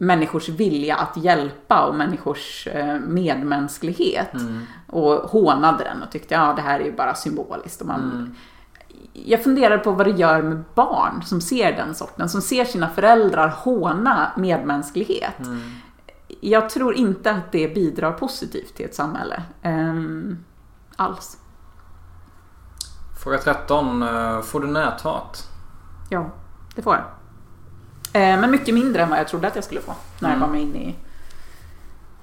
[0.03, 4.31] människors vilja att hjälpa och människors eh, medmänsklighet.
[4.87, 7.81] Och hånade den och tyckte ja det här är ju bara symboliskt.
[7.81, 8.37] Och man,
[9.13, 12.89] Jag funderar på vad det gör med barn som ser den sorten, som ser sina
[12.89, 15.35] föräldrar håna medmänsklighet.
[16.41, 19.43] Jag tror inte att det bidrar positivt till ett samhälle.
[19.63, 20.39] Ehm,
[20.97, 21.39] alls.
[23.25, 24.03] Fråga 13.
[24.03, 25.49] eh, Får du näthat?
[26.11, 26.31] Ja,
[26.75, 27.05] det får jag.
[28.13, 30.49] Eh, Men mycket mindre än vad jag trodde att jag skulle få när jag var
[30.49, 30.97] med in i,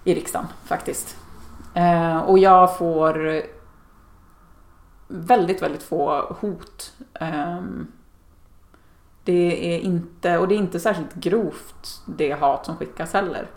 [0.04, 1.18] i riksdagen faktiskt.
[1.74, 3.42] Eh, Och jag får
[5.08, 6.94] väldigt, väldigt få hot.
[7.20, 7.88] Ehm,
[9.24, 13.48] Det är inte, och det är inte särskilt grovt det hat som skickas heller.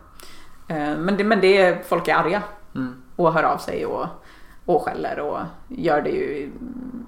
[0.68, 2.42] Eh, Men det, men det är, folk är arga
[3.16, 4.06] och hör av sig och,
[4.66, 6.50] och skäller och gör det ju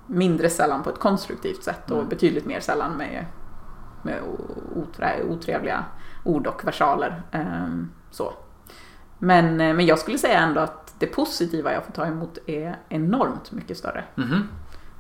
[0.06, 3.24] mindre sällan på ett konstruktivt sätt och betydligt mer sällan med,
[4.04, 4.20] med
[4.74, 5.84] oträ, otrevliga
[6.24, 7.22] ord och versaler.
[7.32, 8.32] Ehm, så.
[9.18, 12.76] Men, eh, men jag skulle säga ändå att det positiva jag får ta emot är
[12.88, 14.04] enormt mycket större.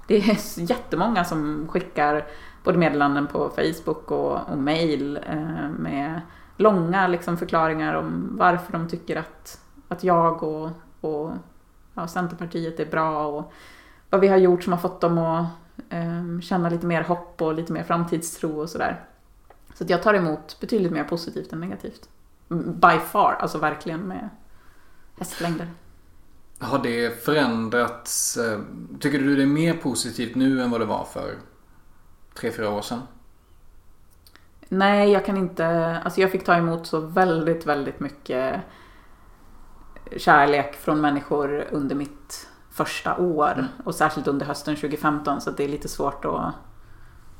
[0.06, 2.26] Det är jättemånga som skickar
[2.64, 6.20] både meddelanden på Facebook och, och mail eh, med
[6.56, 11.30] långa liksom, förklaringar om varför de tycker att, att jag och, och
[11.94, 13.52] ja, Centerpartiet är bra och
[14.10, 15.46] vad vi har gjort som har fått dem att
[16.42, 19.04] känna lite mer hopp och lite mer framtidstro och sådär.
[19.74, 22.08] Så att jag tar emot betydligt mer positivt än negativt.
[22.48, 24.28] By far, alltså verkligen med
[25.18, 25.68] hästlängder.
[26.58, 28.36] Har det förändrats?
[28.36, 28.60] eh,
[29.00, 31.34] Tycker du det är mer positivt nu än vad det var för
[32.34, 33.00] tre fyra år sedan?
[34.68, 35.66] Nej, jag kan inte.
[36.04, 38.60] Alltså jag fick ta emot så väldigt, väldigt mycket
[40.16, 43.66] kärlek från människor under mitt första år.
[43.84, 45.40] Och särskilt under hösten 2015.
[45.40, 46.54] Så det är lite svårt att,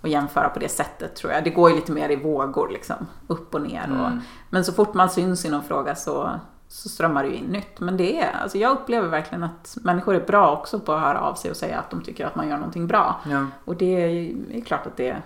[0.02, 1.44] att jämföra på det sättet tror jag.
[1.44, 2.96] Det går ju lite mer i vågor liksom.
[3.26, 4.00] Upp och ner.
[4.00, 7.44] Och, men så fort man syns i någon fråga så, så strömmar det ju in
[7.44, 7.80] nytt.
[7.80, 11.20] Men det är, alltså jag upplever verkligen att människor är bra också på att höra
[11.20, 13.20] av sig och säga att de tycker att man gör någonting bra.
[13.30, 13.46] Ja.
[13.64, 15.16] Och det är, är klart att det,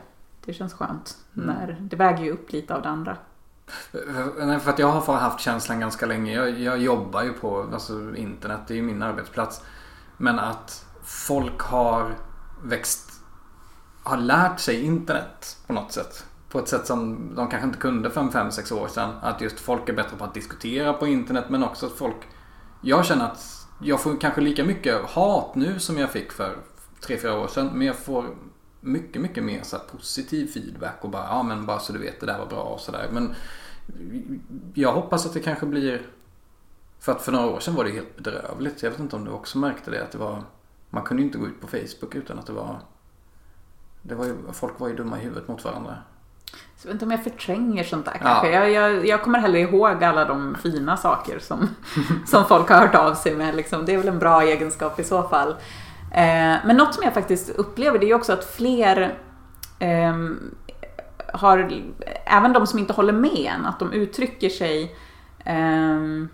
[0.45, 1.17] det känns skönt.
[1.33, 3.17] När, det väger ju upp lite av det andra.
[4.39, 6.35] Nej, för att jag har haft känslan ganska länge.
[6.35, 8.61] Jag, jag jobbar ju på alltså, internet.
[8.67, 9.63] Det är ju min arbetsplats.
[10.19, 12.15] Men att folk har
[12.63, 13.13] växt...
[14.03, 16.27] Har lärt sig internet på något sätt.
[16.49, 19.11] På ett sätt som de kanske inte kunde för 5-6 år sedan.
[19.23, 21.45] Att just folk är bättre på att diskutera på internet.
[21.49, 22.17] Men också att folk...
[22.81, 26.57] Jag känner att jag får kanske lika mycket hat nu som jag fick för
[27.07, 27.71] 3-4 år sedan.
[27.75, 28.25] Men jag får
[28.81, 32.27] mycket, mycket mer så positiv feedback och bara ja men bara så du vet det
[32.27, 33.09] där var bra och sådär.
[33.13, 33.35] Men
[34.75, 36.07] jag hoppas att det kanske blir
[37.01, 38.83] för att för några år sedan var det helt bedrövligt.
[38.83, 40.43] Jag vet inte om du också märkte det att det var
[40.91, 42.81] man kunde ju inte gå ut på Facebook utan att det var
[44.03, 45.95] det var ju, folk var ju dumma i huvudet mot varandra.
[46.77, 48.21] Så jag vet inte om jag förtränger sånt där Ja.
[48.27, 48.51] kanske.
[48.51, 51.69] Jag, jag, jag kommer hellre ihåg alla de fina saker som,
[52.27, 53.55] som folk har hört av sig med.
[53.57, 53.85] Liksom.
[53.87, 55.51] Det är väl en bra egenskap i så fall.
[56.13, 59.19] Eh, men något som jag faktiskt upplever det är ju också att fler
[59.79, 60.55] ehm,
[61.35, 61.83] har,
[62.25, 64.97] även de som inte håller med en, att de uttrycker sig
[65.45, 66.29] ehm,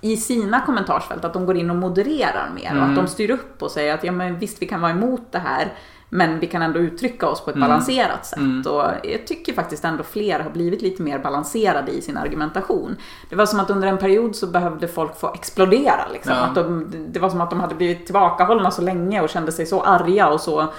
[0.00, 3.62] i sina kommentarsfält, att de går in och modererar mer och att de styr upp
[3.62, 5.72] och säger att ja men visst vi kan vara emot det här
[6.12, 8.66] Men vi kan ändå uttrycka oss på ett balanserat sätt.
[8.66, 12.96] Och jag tycker faktiskt ändå fler har blivit lite mer balanserade i sin argumentation.
[13.28, 16.08] Det var som att under en period så behövde folk få explodera.
[16.12, 16.32] Liksom.
[16.32, 16.40] Ja.
[16.40, 19.66] Att de, det var som att de hade blivit tillbakahållna så länge och kände sig
[19.66, 20.72] så arga och så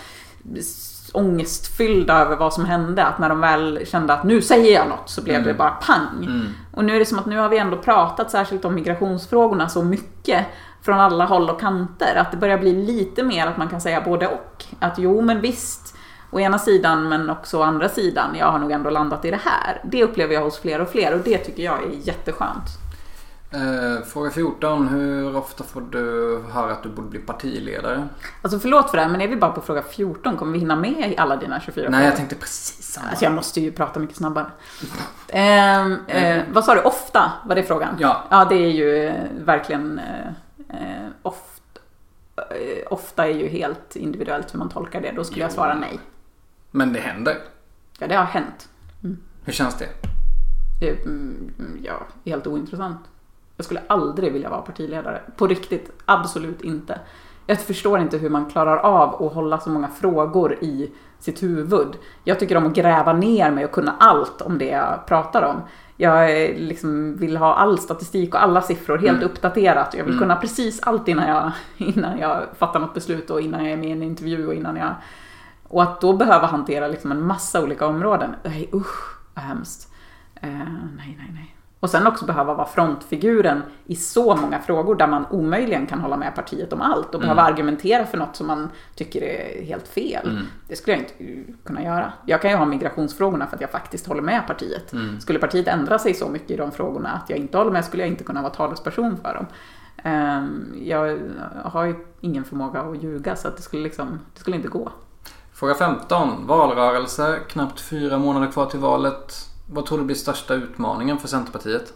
[1.14, 3.06] ångestfyllda över vad som hände.
[3.06, 6.28] Att när de väl kände att nu säger jag något så blev det bara pang.
[6.74, 9.84] Och nu är det som att nu har vi ändå pratat särskilt om migrationsfrågorna så
[9.84, 10.46] mycket
[10.82, 12.16] från alla håll och kanter.
[12.16, 14.66] Att det börjar bli lite mer att man kan säga både och.
[14.80, 15.96] Att jo men visst,
[16.32, 19.40] å ena sidan men också å andra sidan, jag har nog ändå landat i det
[19.44, 19.82] här.
[19.84, 22.81] Det upplever jag hos fler och fler och det tycker jag är jätteskönt.
[23.54, 24.88] Eh, fråga 14.
[24.88, 28.08] Hur ofta får du höra att du borde bli partiledare?
[28.42, 30.38] Alltså förlåt för det här, men är vi bara på fråga 14?
[30.38, 32.06] Kommer vi hinna med i alla dina 24 Nej, frågor?
[32.06, 33.10] jag tänkte precis samma.
[33.10, 34.46] Alltså jag måste ju prata mycket snabbare.
[35.30, 36.82] Ehm, eh, vad sa du?
[36.82, 37.32] Ofta?
[37.46, 37.96] Var det frågan?
[38.00, 38.24] Ja.
[38.30, 40.28] Ja, det är ju eh, verkligen eh,
[40.70, 41.82] eh, ofta,
[42.36, 45.12] eh, ofta är ju helt individuellt hur man tolkar det.
[45.12, 46.00] Då skulle jag svara nej.
[46.72, 47.38] Men det händer.
[48.00, 48.70] Ja, det har hänt.
[49.44, 49.88] Hur känns det?
[50.80, 53.00] Det, mm, ja, helt ointressant.
[53.62, 55.22] Jag skulle aldrig vilja vara partiledare.
[55.38, 57.00] På riktigt, absolut inte.
[57.48, 61.88] Jag förstår inte hur man klarar av att hålla så många frågor i sitt huvud.
[62.24, 65.62] Jag tycker om att gräva ner mig och kunna allt om det jag pratar om.
[65.98, 69.94] Jag eh, liksom vill ha all statistik och alla siffror helt uppdaterat.
[69.94, 73.74] Jag vill kunna precis allt innan jag, innan jag fattar något beslut och innan jag
[73.74, 74.94] är med i en intervju och innan jag...
[75.64, 78.36] Och att då behöva hantera liksom en massa olika områden.
[78.44, 79.94] Nej, usch, vad hemskt.
[80.36, 80.50] Eh,
[80.98, 81.56] nej, nej, nej.
[81.82, 86.18] Och sen också behöva vara frontfiguren i så många frågor där man omöjligen kan hålla
[86.18, 90.26] med partiet om allt och behöva argumentera för något som man tycker är helt fel.
[90.68, 92.14] Det skulle jag inte kunna göra.
[92.26, 94.94] Jag kan ju ha migrationsfrågorna för att jag faktiskt håller med partiet.
[95.20, 98.04] Skulle partiet ändra sig så mycket i de frågorna att jag inte håller med skulle
[98.04, 99.46] jag inte kunna vara talesperson för dem.
[100.04, 101.20] Ehm, Jag
[101.64, 104.92] har ju ingen förmåga att ljuga så att det skulle liksom, det skulle inte gå.
[105.54, 106.48] Fråga 15.
[106.48, 107.40] Valrörelse.
[107.50, 109.48] Knappt fyra månader kvar till valet.
[109.74, 111.94] Vad tror du blir största utmaningen för Centerpartiet?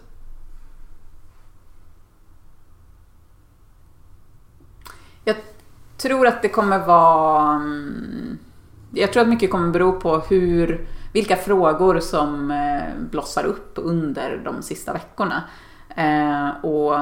[5.24, 5.36] Jag
[5.98, 7.56] tror att det kommer vara...
[7.56, 8.38] Mm,
[8.92, 14.38] jag tror att mycket kommer bero på hur, vilka frågor som eh, blossar upp under
[14.38, 15.44] de sista veckorna.
[15.96, 17.00] Eh, och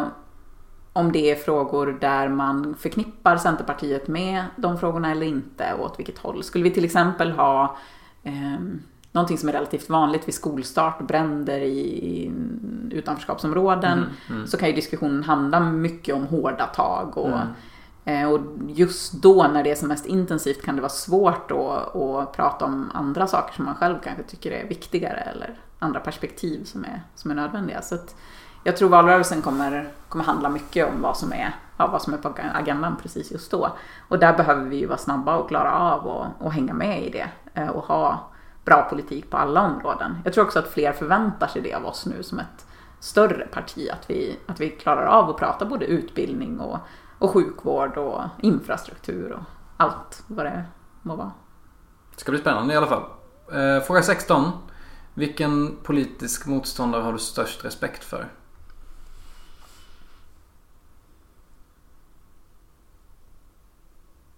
[0.94, 6.00] om det är frågor där man förknippar Centerpartiet med de frågorna eller inte och åt
[6.00, 6.44] vilket håll.
[6.44, 7.78] Skulle vi till exempel ha
[8.24, 8.60] eh,
[9.14, 12.32] någonting som är relativt vanligt vid skolstart, bränder i, i
[12.92, 14.06] utanförskapsområden,
[14.48, 17.30] så kan ju diskussionen handla mycket om hårda tag och
[18.06, 21.96] Eh, Och just då när det är som mest intensivt kan det vara svårt att,
[21.96, 26.64] att prata om andra saker som man själv kanske tycker är viktigare eller andra perspektiv
[26.64, 27.82] som är, som är nödvändiga.
[27.82, 28.16] Så att
[28.64, 32.18] jag tror valrörelsen kommer, kommer handla mycket om vad som, är, ja, vad som är
[32.18, 33.70] på agendan precis just då.
[34.10, 37.10] Och där behöver vi ju vara snabba och klara av och, och hänga med i
[37.10, 38.30] det eh, och ha
[38.66, 40.18] bra politik på alla områden.
[40.24, 42.66] Jag tror också att fler förväntar sig det av oss nu som ett
[43.00, 46.78] större parti, att vi, att vi klarar av att prata både utbildning och,
[47.20, 49.44] och sjukvård och infrastruktur och
[49.78, 50.64] allt vad det
[51.02, 51.32] må vara.
[52.14, 53.04] Det ska bli spännande i alla fall.
[53.52, 54.52] Eh, Fråga 16.
[55.14, 58.28] Vilken politisk motståndare har du störst respekt för?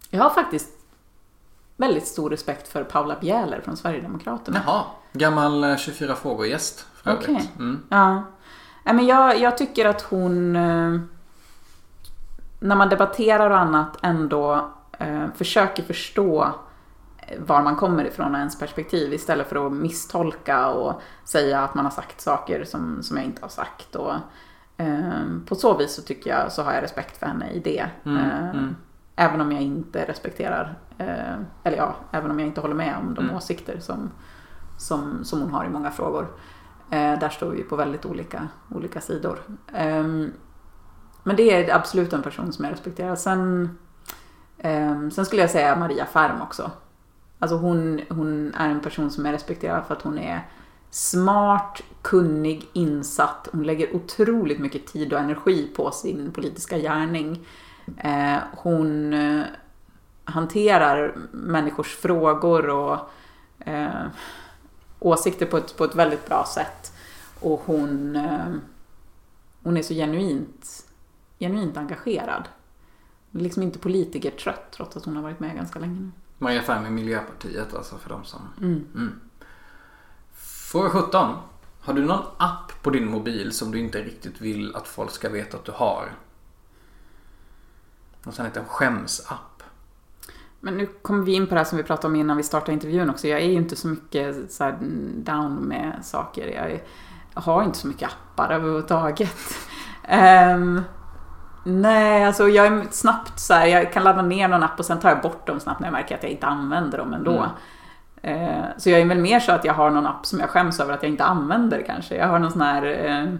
[0.10, 0.75] Jag har faktiskt
[1.78, 4.62] väldigt stor respekt för Paula Bjäler från Sverigedemokraterna.
[4.66, 4.84] Jaha.
[5.14, 7.50] Gammal eh, 24 frågor-gäst för övrigt.
[7.60, 7.82] Mm.
[7.90, 8.24] Ja.
[8.84, 11.00] Men jag, jag tycker att hon, eh,
[12.60, 16.52] när man debatterar och annat, ändå eh, försöker förstå
[17.18, 21.76] eh, var man kommer ifrån och ens perspektiv istället för att misstolka och säga att
[21.76, 23.96] man har sagt saker som, som jag inte har sagt.
[23.96, 24.14] Och,
[24.78, 27.86] eh, på så vis så tycker jag så har jag respekt för henne i det.
[28.06, 28.62] eh,
[29.16, 33.14] Även om jag inte respekterar, eh, eller ja, även om jag inte håller med om
[33.14, 34.12] de åsikter som,
[34.78, 36.28] som, som hon har i många frågor.
[36.92, 39.40] Eh, där står vi på väldigt olika, olika sidor.
[39.74, 40.34] Ehm,
[41.24, 43.16] men det är absolut en person som jag respekterar.
[43.16, 43.78] Sen,
[44.58, 46.72] ehm, sen skulle jag säga Maria Färm också.
[47.40, 50.48] Alltså hon, hon är en person som jag respekterar för att hon är
[50.90, 53.48] smart, kunnig, insatt.
[53.52, 57.46] Hon lägger otroligt mycket tid och energi på sin politiska gärning.
[57.98, 59.44] Eh, hon eh,
[60.24, 63.00] hanterar människors frågor och
[63.60, 64.06] eh,
[65.00, 66.94] åsikter på ett, på ett väldigt bra sätt.
[67.40, 68.54] Och hon, eh,
[69.64, 70.86] hon är så genuint,
[71.40, 72.50] genuint engagerad.
[73.32, 76.12] Liksom inte politikertrött trots att hon har varit med ganska länge nu.
[76.38, 78.40] Maria Ferm i Miljöpartiet alltså för de som...
[78.58, 79.20] Mm.
[80.72, 81.36] Fråga 17.
[81.80, 85.30] Har du någon app på din mobil som du inte riktigt vill att folk ska
[85.30, 86.12] veta att du har?
[88.26, 89.64] Någon sån liten skämsapp.
[90.60, 92.74] Men nu kommer vi in på det här som vi pratade om innan vi startade
[92.74, 93.28] intervjun också.
[93.28, 94.74] Jag är ju inte så mycket så
[95.16, 96.48] down med saker.
[96.48, 96.80] Jag,
[97.42, 99.38] har inte så mycket appar överhuvudtaget.
[100.56, 100.82] Um,
[101.64, 105.00] nej, alltså jag är snabbt så här, jag kan ladda ner någon app och sen
[105.00, 107.46] tar jag bort dem snabbt när jag märker att jag inte använder dem ändå.
[108.22, 108.60] Mm.
[108.60, 110.80] Uh, så jag är väl mer så att jag har någon app som jag skäms
[110.80, 112.16] över att jag inte använder kanske.
[112.16, 113.36] Jag har någon sån här uh,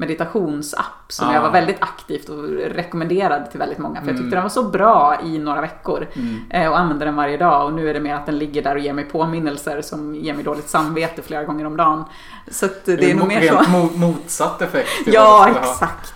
[0.00, 1.34] meditationsapp som ah.
[1.34, 4.00] jag var väldigt aktivt och rekommenderade till väldigt många.
[4.00, 4.30] För jag tyckte mm.
[4.30, 6.06] den var så bra i några veckor.
[6.12, 6.50] Mm.
[6.50, 7.66] Eh, och använde den varje dag.
[7.66, 10.34] Och nu är det mer att den ligger där och ger mig påminnelser som ger
[10.34, 12.04] mig dåligt samvete flera gånger om dagen.
[12.48, 13.70] Så det, det är nog mer så.
[13.70, 14.88] Mot, motsatt effekt.
[15.06, 16.14] ja, exakt.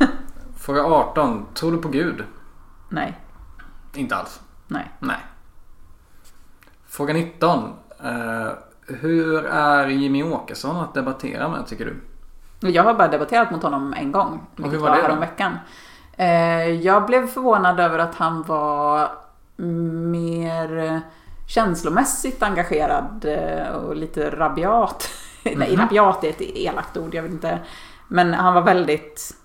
[0.60, 1.46] Fråga 18.
[1.54, 2.24] Tror du på Gud?
[2.88, 3.20] Nej.
[3.94, 4.40] Inte alls?
[4.66, 4.90] Nej.
[4.98, 5.18] Nej.
[6.88, 7.58] Fråga 19.
[8.04, 8.50] Uh,
[8.86, 11.96] hur är Jimmy Åkesson att debattera med tycker du?
[12.70, 14.46] Jag har bara debatterat mot honom en gång.
[14.62, 15.14] Och hur var det då?
[15.14, 15.58] veckan.
[16.12, 19.10] Eh, jag blev förvånad över att han var
[20.10, 21.02] mer
[21.46, 25.10] känslomässigt engagerad eh, och lite rabiat.
[25.44, 25.58] Mm.
[25.58, 25.80] Nej, mhm.
[25.80, 27.58] rabiat är ett elakt ord, jag vet inte.
[28.08, 29.36] Men han var väldigt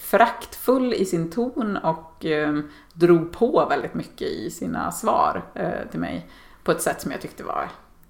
[0.00, 2.60] föraktfull i sin ton och eh,
[2.92, 6.30] drog på väldigt mycket i sina svar eh, till mig.
[6.64, 7.68] På ett sätt som jag tyckte var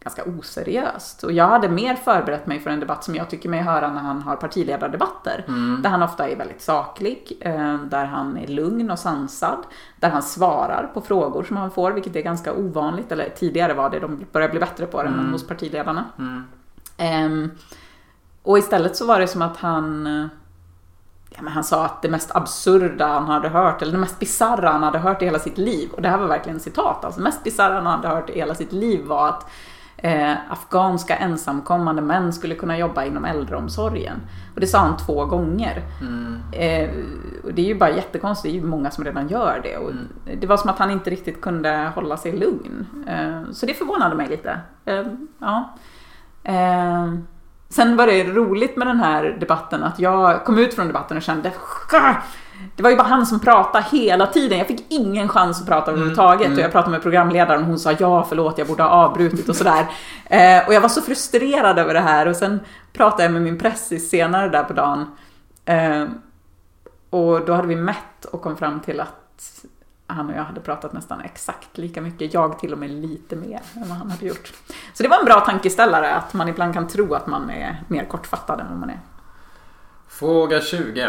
[0.09, 1.23] ganska oseriöst.
[1.23, 4.01] Och jag hade mer förberett mig för en debatt som jag tycker mig höra när
[4.01, 5.45] han har partiledardebatter.
[5.49, 5.83] Mm.
[5.83, 9.59] Där han ofta är väldigt saklig, eh, där han är lugn och sansad,
[10.01, 13.13] där han svarar på frågor som han får, vilket är ganska ovanligt.
[13.13, 15.21] Eller tidigare var det, de börjar bli bättre på det, mm.
[15.21, 16.05] men hos partiledarna.
[16.19, 16.45] Mm.
[17.33, 17.51] Um,
[18.43, 20.09] och istället så var det som att han
[21.31, 24.71] Ja, men han sa att det mest absurda han hade hört, eller det mest bisarra
[24.71, 27.25] han hade hört i hela sitt liv, och det här var verkligen citat, alltså det
[27.25, 29.51] mest bisarra han hade hört i hela sitt liv var att
[30.03, 34.21] eh, afghanska ensamkommande män skulle kunna jobba inom äldreomsorgen.
[34.55, 35.83] Och det sa han två gånger.
[36.01, 36.41] Mm.
[36.53, 36.91] Eh,
[37.45, 39.77] och det är ju bara jättekonstigt, det är ju många som redan gör det.
[39.77, 40.09] Och mm.
[40.41, 42.87] Det var som att han inte riktigt kunde hålla sig lugn.
[43.07, 44.61] Eh, så det förvånade mig lite.
[44.85, 45.07] Eh,
[45.39, 45.77] ja.
[46.45, 47.13] Eh,
[47.69, 51.23] sen var det roligt med den här debatten att jag kom ut från debatten och
[51.23, 51.53] kände
[52.77, 54.59] det var ju bara han som pratade hela tiden.
[54.59, 56.47] Jag fick ingen chans att prata mm, överhuvudtaget.
[56.47, 56.59] Mm.
[56.59, 59.57] Och jag pratade med programledaren och hon sa ja, förlåt, jag borde ha avbrutit och
[59.57, 59.87] sådär.
[60.31, 62.29] Eh, och jag var så frustrerad över det här.
[62.29, 62.61] Och sen
[62.93, 65.17] pratade jag med min pressis senare där på dagen.
[65.65, 66.05] Eh,
[67.11, 69.65] och då hade vi mätt och kom fram till att
[70.07, 72.35] han och jag hade pratat nästan exakt lika mycket.
[72.35, 74.53] Jag till och med lite mer än vad han hade gjort.
[74.95, 78.05] Så det var en bra tankeställare att man ibland kan tro att man är mer
[78.05, 79.01] kortfattad än vad man är.
[80.09, 81.09] Fråga 20.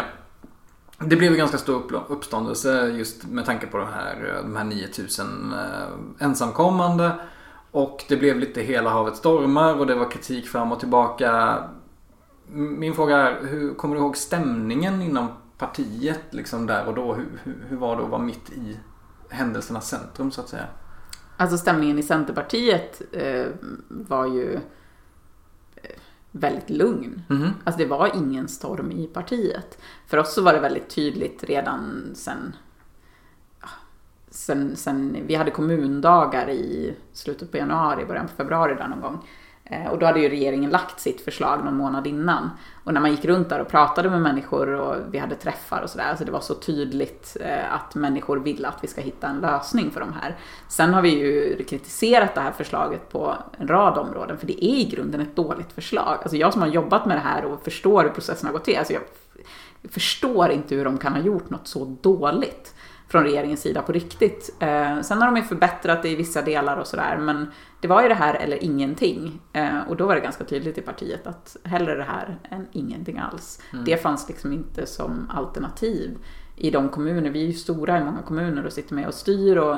[1.04, 4.64] Det blev ju ganska stor uppståndelse just med tanke på eh, de här, de här
[4.64, 5.54] 9000
[6.18, 7.12] ensamkommande.
[7.70, 11.58] Och det blev lite hela havet stormar och det var kritik fram och tillbaka.
[12.52, 15.28] Min fråga är, hur, kommer du ihåg stämningen inom
[15.58, 17.14] partiet liksom där och då?
[17.14, 18.76] Hur, hur, hur var det att vara mitt i
[19.30, 20.66] händelsernas centrum så att säga?
[21.36, 23.46] Alltså stämningen i Centerpartiet eh,
[23.88, 24.60] var ju
[26.32, 27.22] väldigt lugn.
[27.30, 27.50] Mm.
[27.64, 29.78] Alltså det var ingen storm i partiet.
[30.06, 32.56] För oss så var det väldigt tydligt redan sen,
[34.30, 39.28] sen, sen vi hade kommundagar i slutet på januari, början på februari där någon gång.
[39.70, 42.50] Eh, och då hade ju regeringen lagt sitt förslag någon månad innan.
[42.84, 45.90] Och när man gick runt där och pratade med människor och vi hade träffar och
[45.90, 49.40] sådär, så det var så tydligt eh, att människor ville att vi ska hitta en
[49.40, 50.36] lösning för de här.
[50.68, 54.78] Sen har vi ju kritiserat det här förslaget på en rad områden, för det är
[54.78, 56.18] i grunden ett dåligt förslag.
[56.22, 58.78] Alltså jag som har jobbat med det här och förstår hur processen har gått till,
[58.78, 59.02] alltså jag
[59.88, 62.74] förstår inte hur de kan ha gjort något så dåligt
[63.10, 64.56] från regeringens sida på riktigt.
[64.60, 67.50] Eh, sen har de ju förbättrat det i vissa delar och sådär, men
[67.80, 69.40] det var ju det här eller ingenting.
[69.52, 73.18] Eh, och då var det ganska tydligt i partiet att hellre det här än ingenting
[73.18, 73.62] alls.
[73.72, 73.84] Mm.
[73.84, 76.18] Det fanns liksom inte som alternativ
[76.56, 79.56] i de kommuner, vi är ju stora i många kommuner och sitter med och styr
[79.56, 79.76] och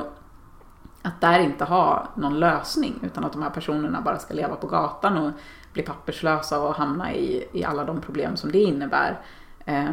[1.01, 4.67] att där inte ha någon lösning utan att de här personerna bara ska leva på
[4.67, 5.31] gatan och
[5.73, 9.21] bli papperslösa och hamna i, i alla de problem som det innebär.
[9.65, 9.89] Eh,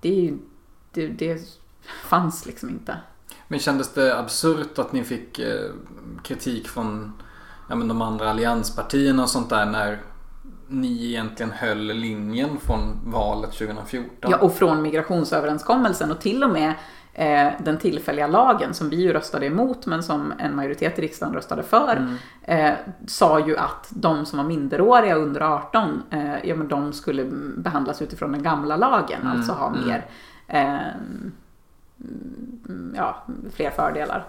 [0.00, 0.38] det, är ju,
[0.92, 1.42] det, det
[2.04, 2.96] fanns liksom inte.
[3.48, 5.70] Men kändes det absurt att ni fick eh,
[6.22, 7.12] kritik från
[7.68, 10.00] ja, men de andra allianspartierna och sånt där när
[10.68, 14.30] ni egentligen höll linjen från valet 2014?
[14.30, 16.74] Ja, och från migrationsöverenskommelsen och till och med
[17.12, 21.34] eh, den tillfälliga lagen som vi ju röstade emot men som en majoritet i riksdagen
[21.34, 22.16] röstade för mm.
[22.42, 22.74] eh,
[23.06, 27.24] sa ju att de som var minderåriga under 18 eh, ja, men de skulle
[27.56, 29.32] behandlas utifrån den gamla lagen, mm.
[29.32, 29.88] alltså ha mm.
[29.88, 30.06] mer
[30.48, 30.78] eh,
[32.96, 33.24] ja,
[33.54, 34.24] fler fördelar.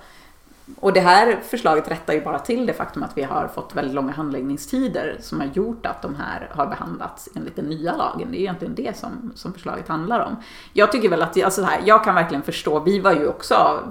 [0.80, 3.96] och det här förslaget rättar ju bara till det faktum att vi har fått väldigt
[3.96, 8.32] långa handläggningstider som har gjort att de här har behandlats enligt den nya lagen.
[8.32, 10.36] Det är egentligen det som, som förslaget handlar om.
[10.74, 13.84] Jag tycker väl att, alltså här, jag kan verkligen förstå, vi var ju också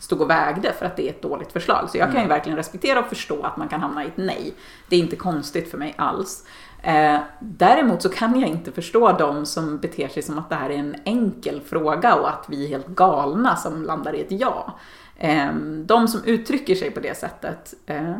[0.00, 1.90] stod och vägde för att det är ett dåligt förslag.
[1.90, 4.54] Så jag kan ju verkligen respektera och förstå att man kan hamna i ett nej.
[4.88, 6.44] Det är inte konstigt för mig alls.
[6.82, 10.70] Eh, däremot så kan jag inte förstå de som beter sig som att det här
[10.70, 14.78] är en enkel fråga och att vi är helt galna som landar i ett ja.
[15.18, 15.54] Eh,
[15.84, 18.16] de som uttrycker sig på det sättet, eh,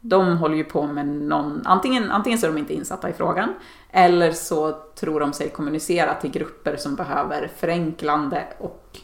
[0.00, 3.54] de håller ju på med någon, antingen, antingen så är de inte insatta i frågan,
[3.90, 8.98] eller så tror de sig kommunicera till grupper som behöver förenklande och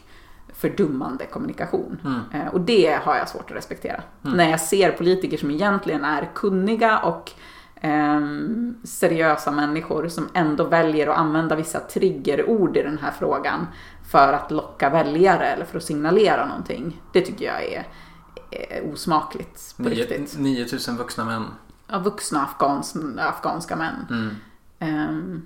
[0.53, 2.01] fördummande kommunikation.
[2.33, 2.47] Mm.
[2.47, 4.01] Och det har jag svårt att respektera.
[4.25, 4.37] Mm.
[4.37, 7.31] När jag ser politiker som egentligen är kunniga och
[7.81, 8.21] eh,
[8.83, 13.67] seriösa människor som ändå väljer att använda vissa triggerord i den här frågan
[14.11, 17.01] för att locka väljare eller för att signalera någonting.
[17.13, 17.87] Det tycker jag är,
[18.51, 20.39] är osmakligt på 9, riktigt.
[20.39, 21.45] 9000 vuxna män.
[21.87, 24.05] Ja, vuxna afghans, afghanska män.
[24.09, 24.35] Mm.
[24.79, 25.39] Eh,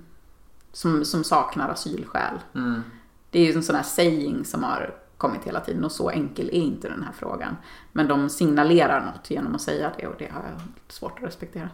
[0.72, 2.38] som, som saknar asylskäl.
[2.54, 2.82] Mm.
[3.30, 6.48] Det är ju en sån här saying som har kommit hela tiden och så enkel
[6.48, 7.56] är inte den här frågan.
[7.92, 11.68] Men de signalerar något genom att säga det och det har jag svårt att respektera.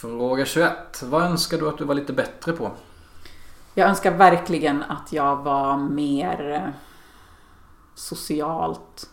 [0.00, 1.02] Fråga 21.
[1.02, 2.70] Vad önskar du att du var lite bättre på?
[3.74, 6.70] Jag önskar verkligen att jag var mer eh,
[7.94, 9.10] socialt,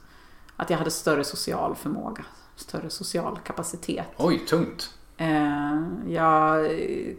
[0.55, 2.25] att jag hade större social förmåga,
[2.55, 4.05] större social kapacitet.
[4.17, 4.93] Oj, tungt.
[5.17, 6.69] Eh, jag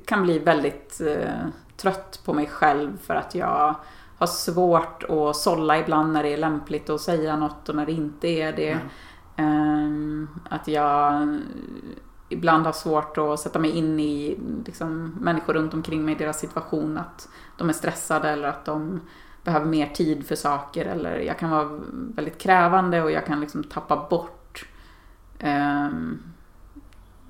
[0.04, 1.46] kan bli väldigt eh,
[1.76, 3.74] trött på mig själv för att jag
[4.18, 7.92] har svårt att sålla ibland när det är lämpligt att säga något och när det
[7.92, 8.78] inte är det.
[9.36, 10.28] Mm.
[10.50, 11.28] Att jag
[12.28, 16.98] ibland har svårt att sätta mig in i liksom, människor runt omkring mig, deras situation,
[16.98, 19.00] att de är stressade eller att de
[19.44, 21.80] behöver mer tid för saker eller jag kan vara
[22.14, 24.68] väldigt krävande och jag kan liksom tappa bort
[25.38, 25.88] eh,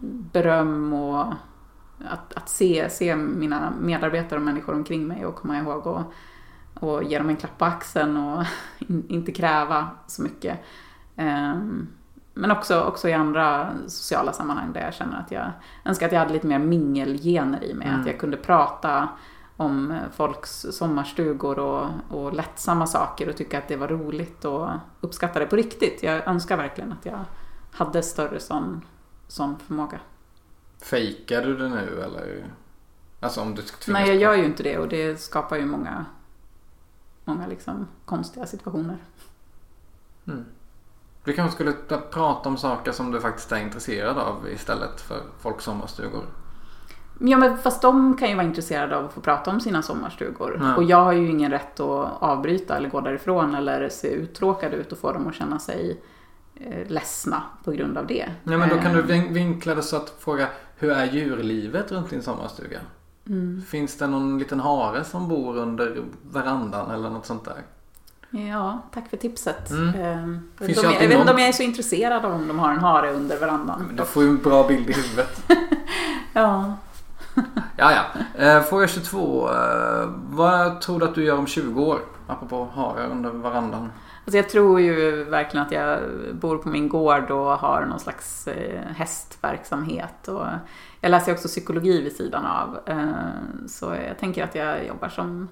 [0.01, 1.26] beröm och
[1.99, 6.12] att, att se, se mina medarbetare och människor omkring mig och komma ihåg och,
[6.74, 8.44] och ge dem en klapp på axeln och
[9.09, 10.59] inte kräva så mycket.
[11.16, 11.88] Um,
[12.39, 15.51] men också, också i andra sociala sammanhang där jag känner att jag
[15.84, 17.89] önskar att jag hade lite mer mingelgener i mig.
[17.89, 18.01] Mm.
[18.01, 19.09] Att jag kunde prata
[19.57, 24.70] om folks sommarstugor och, och lättsamma saker och tycka att det var roligt och
[25.01, 26.03] uppskatta det på riktigt.
[26.03, 27.24] Jag önskar verkligen att jag
[27.72, 28.80] hade större sån,
[29.28, 30.01] sån förmåga.
[30.82, 32.47] Fejkar du det nu eller?
[33.20, 36.05] Alltså om du Nej, jag gör ju inte det och det skapar ju många,
[37.24, 38.97] många liksom konstiga situationer.
[40.26, 40.45] Mm.
[41.27, 41.72] Vi kanske skulle
[42.11, 46.24] prata om saker som du faktiskt är intresserad av istället för folks sommarstugor.
[47.18, 50.59] Ja men fast de kan ju vara intresserade av att få prata om sina sommarstugor.
[50.61, 50.77] Ja.
[50.77, 54.93] Och jag har ju ingen rätt att avbryta eller gå därifrån eller se uttråkad ut
[54.93, 56.01] och få dem att känna sig
[56.55, 58.27] eh, ledsna på grund av det.
[58.45, 59.33] Ja men då kan du eh.
[59.33, 62.81] vinkla det så att fråga hur är djurlivet runt din sommarstuga?
[63.27, 63.62] Mm.
[63.62, 66.03] Finns det någon liten hare som bor under
[66.33, 67.62] verandan eller något sånt där?
[68.31, 69.70] Ja, tack för tipset.
[69.70, 69.89] Mm.
[69.89, 72.70] Ehm, jag, vet jag, vet inte om jag är så intresserad av om de har
[72.70, 73.85] en hare under verandan.
[73.87, 75.43] Men du får ju en bra bild i huvudet.
[76.33, 76.77] ja.
[77.77, 78.05] ja, ja.
[78.45, 79.51] Eh, fråga 22.
[79.51, 82.01] Eh, vad tror du att du gör om 20 år?
[82.27, 83.93] Apropå hare under verandan.
[84.24, 86.01] Alltså jag tror ju verkligen att jag
[86.33, 90.29] bor på min gård och har någon slags eh, hästverksamhet.
[90.29, 90.47] Och
[91.01, 92.79] jag läser också psykologi vid sidan av.
[93.68, 95.49] Så jag tänker att jag jobbar som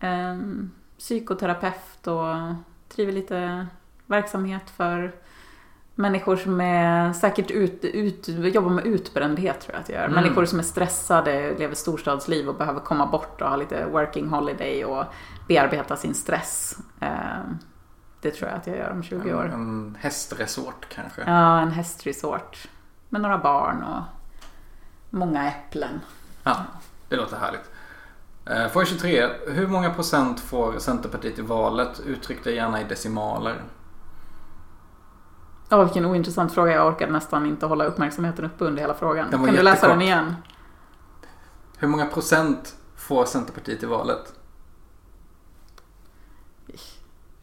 [0.00, 2.54] ehm, psykoterapeut och
[2.94, 3.66] driver lite
[4.06, 5.14] verksamhet för
[5.94, 10.08] människor som är säkert ut, ut, jobbar med utbrändhet tror jag att jag gör.
[10.08, 10.22] Mm.
[10.22, 14.84] Människor som är stressade, lever storstadsliv och behöver komma bort och ha lite working holiday
[14.84, 15.04] och
[15.48, 16.78] bearbeta sin stress.
[17.00, 17.58] Ehm,
[18.20, 19.44] det tror jag att jag gör om 20 år.
[19.44, 21.22] En, en hästresort kanske?
[21.26, 22.68] Ja, en hästresort.
[23.08, 24.02] Med några barn och
[25.10, 26.00] många äpplen.
[26.42, 26.56] Ja,
[27.08, 27.70] det låter härligt.
[28.46, 29.28] Eh, fråga 23.
[29.46, 32.00] Hur många procent får Centerpartiet i valet?
[32.06, 33.62] Uttryck det gärna i decimaler.
[35.68, 36.72] Ja, oh, vilken ointressant fråga.
[36.72, 39.30] Jag orkade nästan inte hålla uppmärksamheten uppe under hela frågan.
[39.30, 40.34] Kan du läsa den igen?
[41.78, 44.32] Hur många procent får Centerpartiet i valet?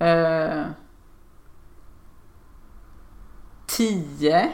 [0.01, 0.65] Uh,
[3.65, 4.53] tio.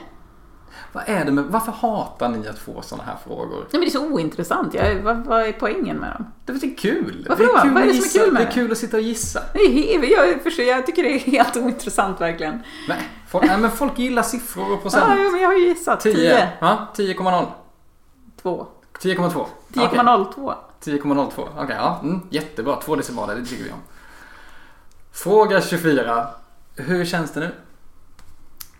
[0.93, 3.57] Vad är det med, varför hatar ni att få sådana här frågor?
[3.57, 4.73] Nej, men det är så ointressant.
[4.73, 6.31] Jag, vad, vad är poängen med dem?
[6.45, 7.25] Det är kul.
[7.29, 8.47] Varför det är kul vad är det som är kul med det?
[8.47, 9.41] är kul att sitta och gissa.
[9.53, 12.63] Jag, jag, förstår, jag tycker det är helt ointressant verkligen.
[12.87, 15.03] Nej, folk, nej men folk gillar siffror och procent.
[15.07, 15.99] Ja, men jag har ju gissat.
[15.99, 16.13] 10.
[16.13, 16.49] 10.
[16.59, 17.45] Ja, 10,0.
[18.41, 18.67] 2.
[19.01, 19.45] 10,2.
[19.73, 20.53] 10,02.
[20.83, 21.31] 10,02.
[21.31, 21.99] Okej, okay, ja.
[22.03, 22.75] Mm, jättebra.
[22.75, 23.81] Två decimaler, det tycker vi om.
[25.11, 26.27] Fråga 24.
[26.75, 27.51] Hur känns det nu?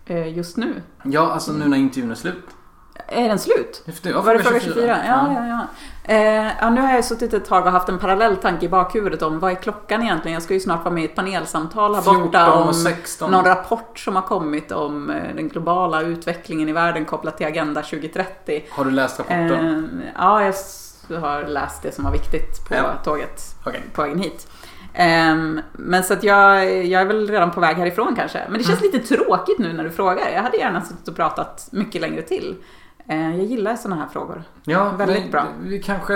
[0.07, 0.81] Eh, just nu.
[1.03, 2.43] Ja, alltså nu när intervjun är slut.
[3.07, 3.83] Är den slut?
[4.01, 4.87] Ja, Var det fråga 24?
[4.87, 5.67] Ja, ja, ja.
[6.13, 9.21] Eh, ja, nu har jag suttit ett tag och haft en parallell tanke i bakhuvudet
[9.21, 10.33] om vad är klockan egentligen?
[10.33, 13.31] Jag ska ju snart vara med i ett panelsamtal här borta 14 och om 16.
[13.31, 17.81] någon rapport som har kommit om eh, den globala utvecklingen i världen kopplat till Agenda
[17.81, 18.63] 2030.
[18.71, 20.01] Har du läst rapporten?
[20.17, 20.41] Ja,
[21.07, 22.83] jag har läst det som var viktigt på Ja.
[23.03, 23.81] tåget Okej.
[23.93, 24.47] på vägen hit.
[24.93, 28.41] Ehm, men så att jag, jag är väl redan på väg härifrån kanske.
[28.49, 28.91] Men det känns Mm.
[28.93, 30.29] lite tråkigt nu när du frågar.
[30.29, 32.55] Jag hade gärna suttit och pratat mycket längre till.
[33.09, 34.43] Eh, jag gillar sådana här frågor.
[34.63, 35.45] Ja, Väldigt men bra.
[35.61, 36.13] Vi kanske...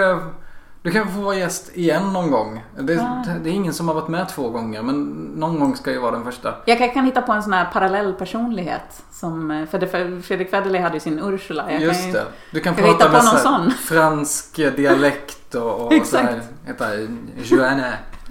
[0.84, 2.63] Du kanske får vara gäst igen någon gång.
[2.80, 3.24] Det, Ah.
[3.43, 5.01] det är ingen som har varit med två gånger, men
[5.36, 6.53] någon gång ska ju vara den första.
[6.65, 9.03] Jag kan, kan hitta på en sån här parallell personlighet.
[9.11, 11.72] Som, för Fredrik Federley hade ju sin Ursula.
[11.72, 12.26] Jag Just kan ju, det.
[12.51, 13.72] Du kan kan vi prata med sån?
[13.72, 16.09] fransk dialekt och, och Exakt.
[16.09, 16.41] så här,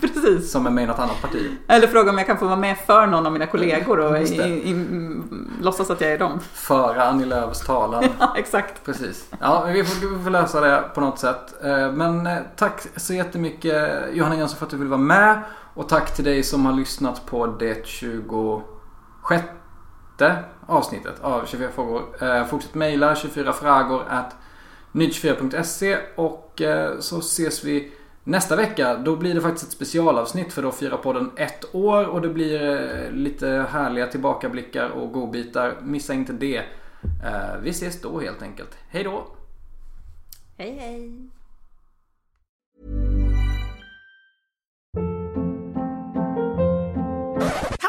[0.15, 0.53] Precis.
[0.53, 1.51] som är med i något annat parti.
[1.69, 4.35] Eller fråga om jag kan få vara med för någon av mina kollegor och i,
[4.35, 6.41] i, mm, låtsas att jag är dem.
[6.53, 8.05] Föra Annie Lööfs talan.
[8.21, 8.85] Ja, exakt.
[8.85, 9.27] Precis.
[9.41, 11.65] Ja, vi får, vi får lösa det på något sätt.
[11.65, 15.41] Eh, Men eh, tack så jättemycket Johanna Jönsson för att du ville vara med.
[15.75, 19.45] Och tack till dig som har lyssnat på det 26
[20.67, 22.03] avsnittet av 24 frågor.
[22.21, 24.37] Eh, Fortsätt mejla 24fragor at
[24.93, 27.93] ny24.se och eh, så ses vi
[28.25, 28.97] nästa vecka.
[28.97, 32.63] Då blir det faktiskt ett specialavsnitt för då firar podden ett år och det blir
[32.63, 35.77] eh, lite härliga tillbakablickar och godbitar.
[35.83, 36.57] Missa inte det.
[37.25, 38.77] Eh, Vi ses då helt enkelt.
[38.89, 39.27] Hej då!
[40.59, 41.29] Hej hej.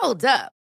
[0.01, 0.61] Hold up.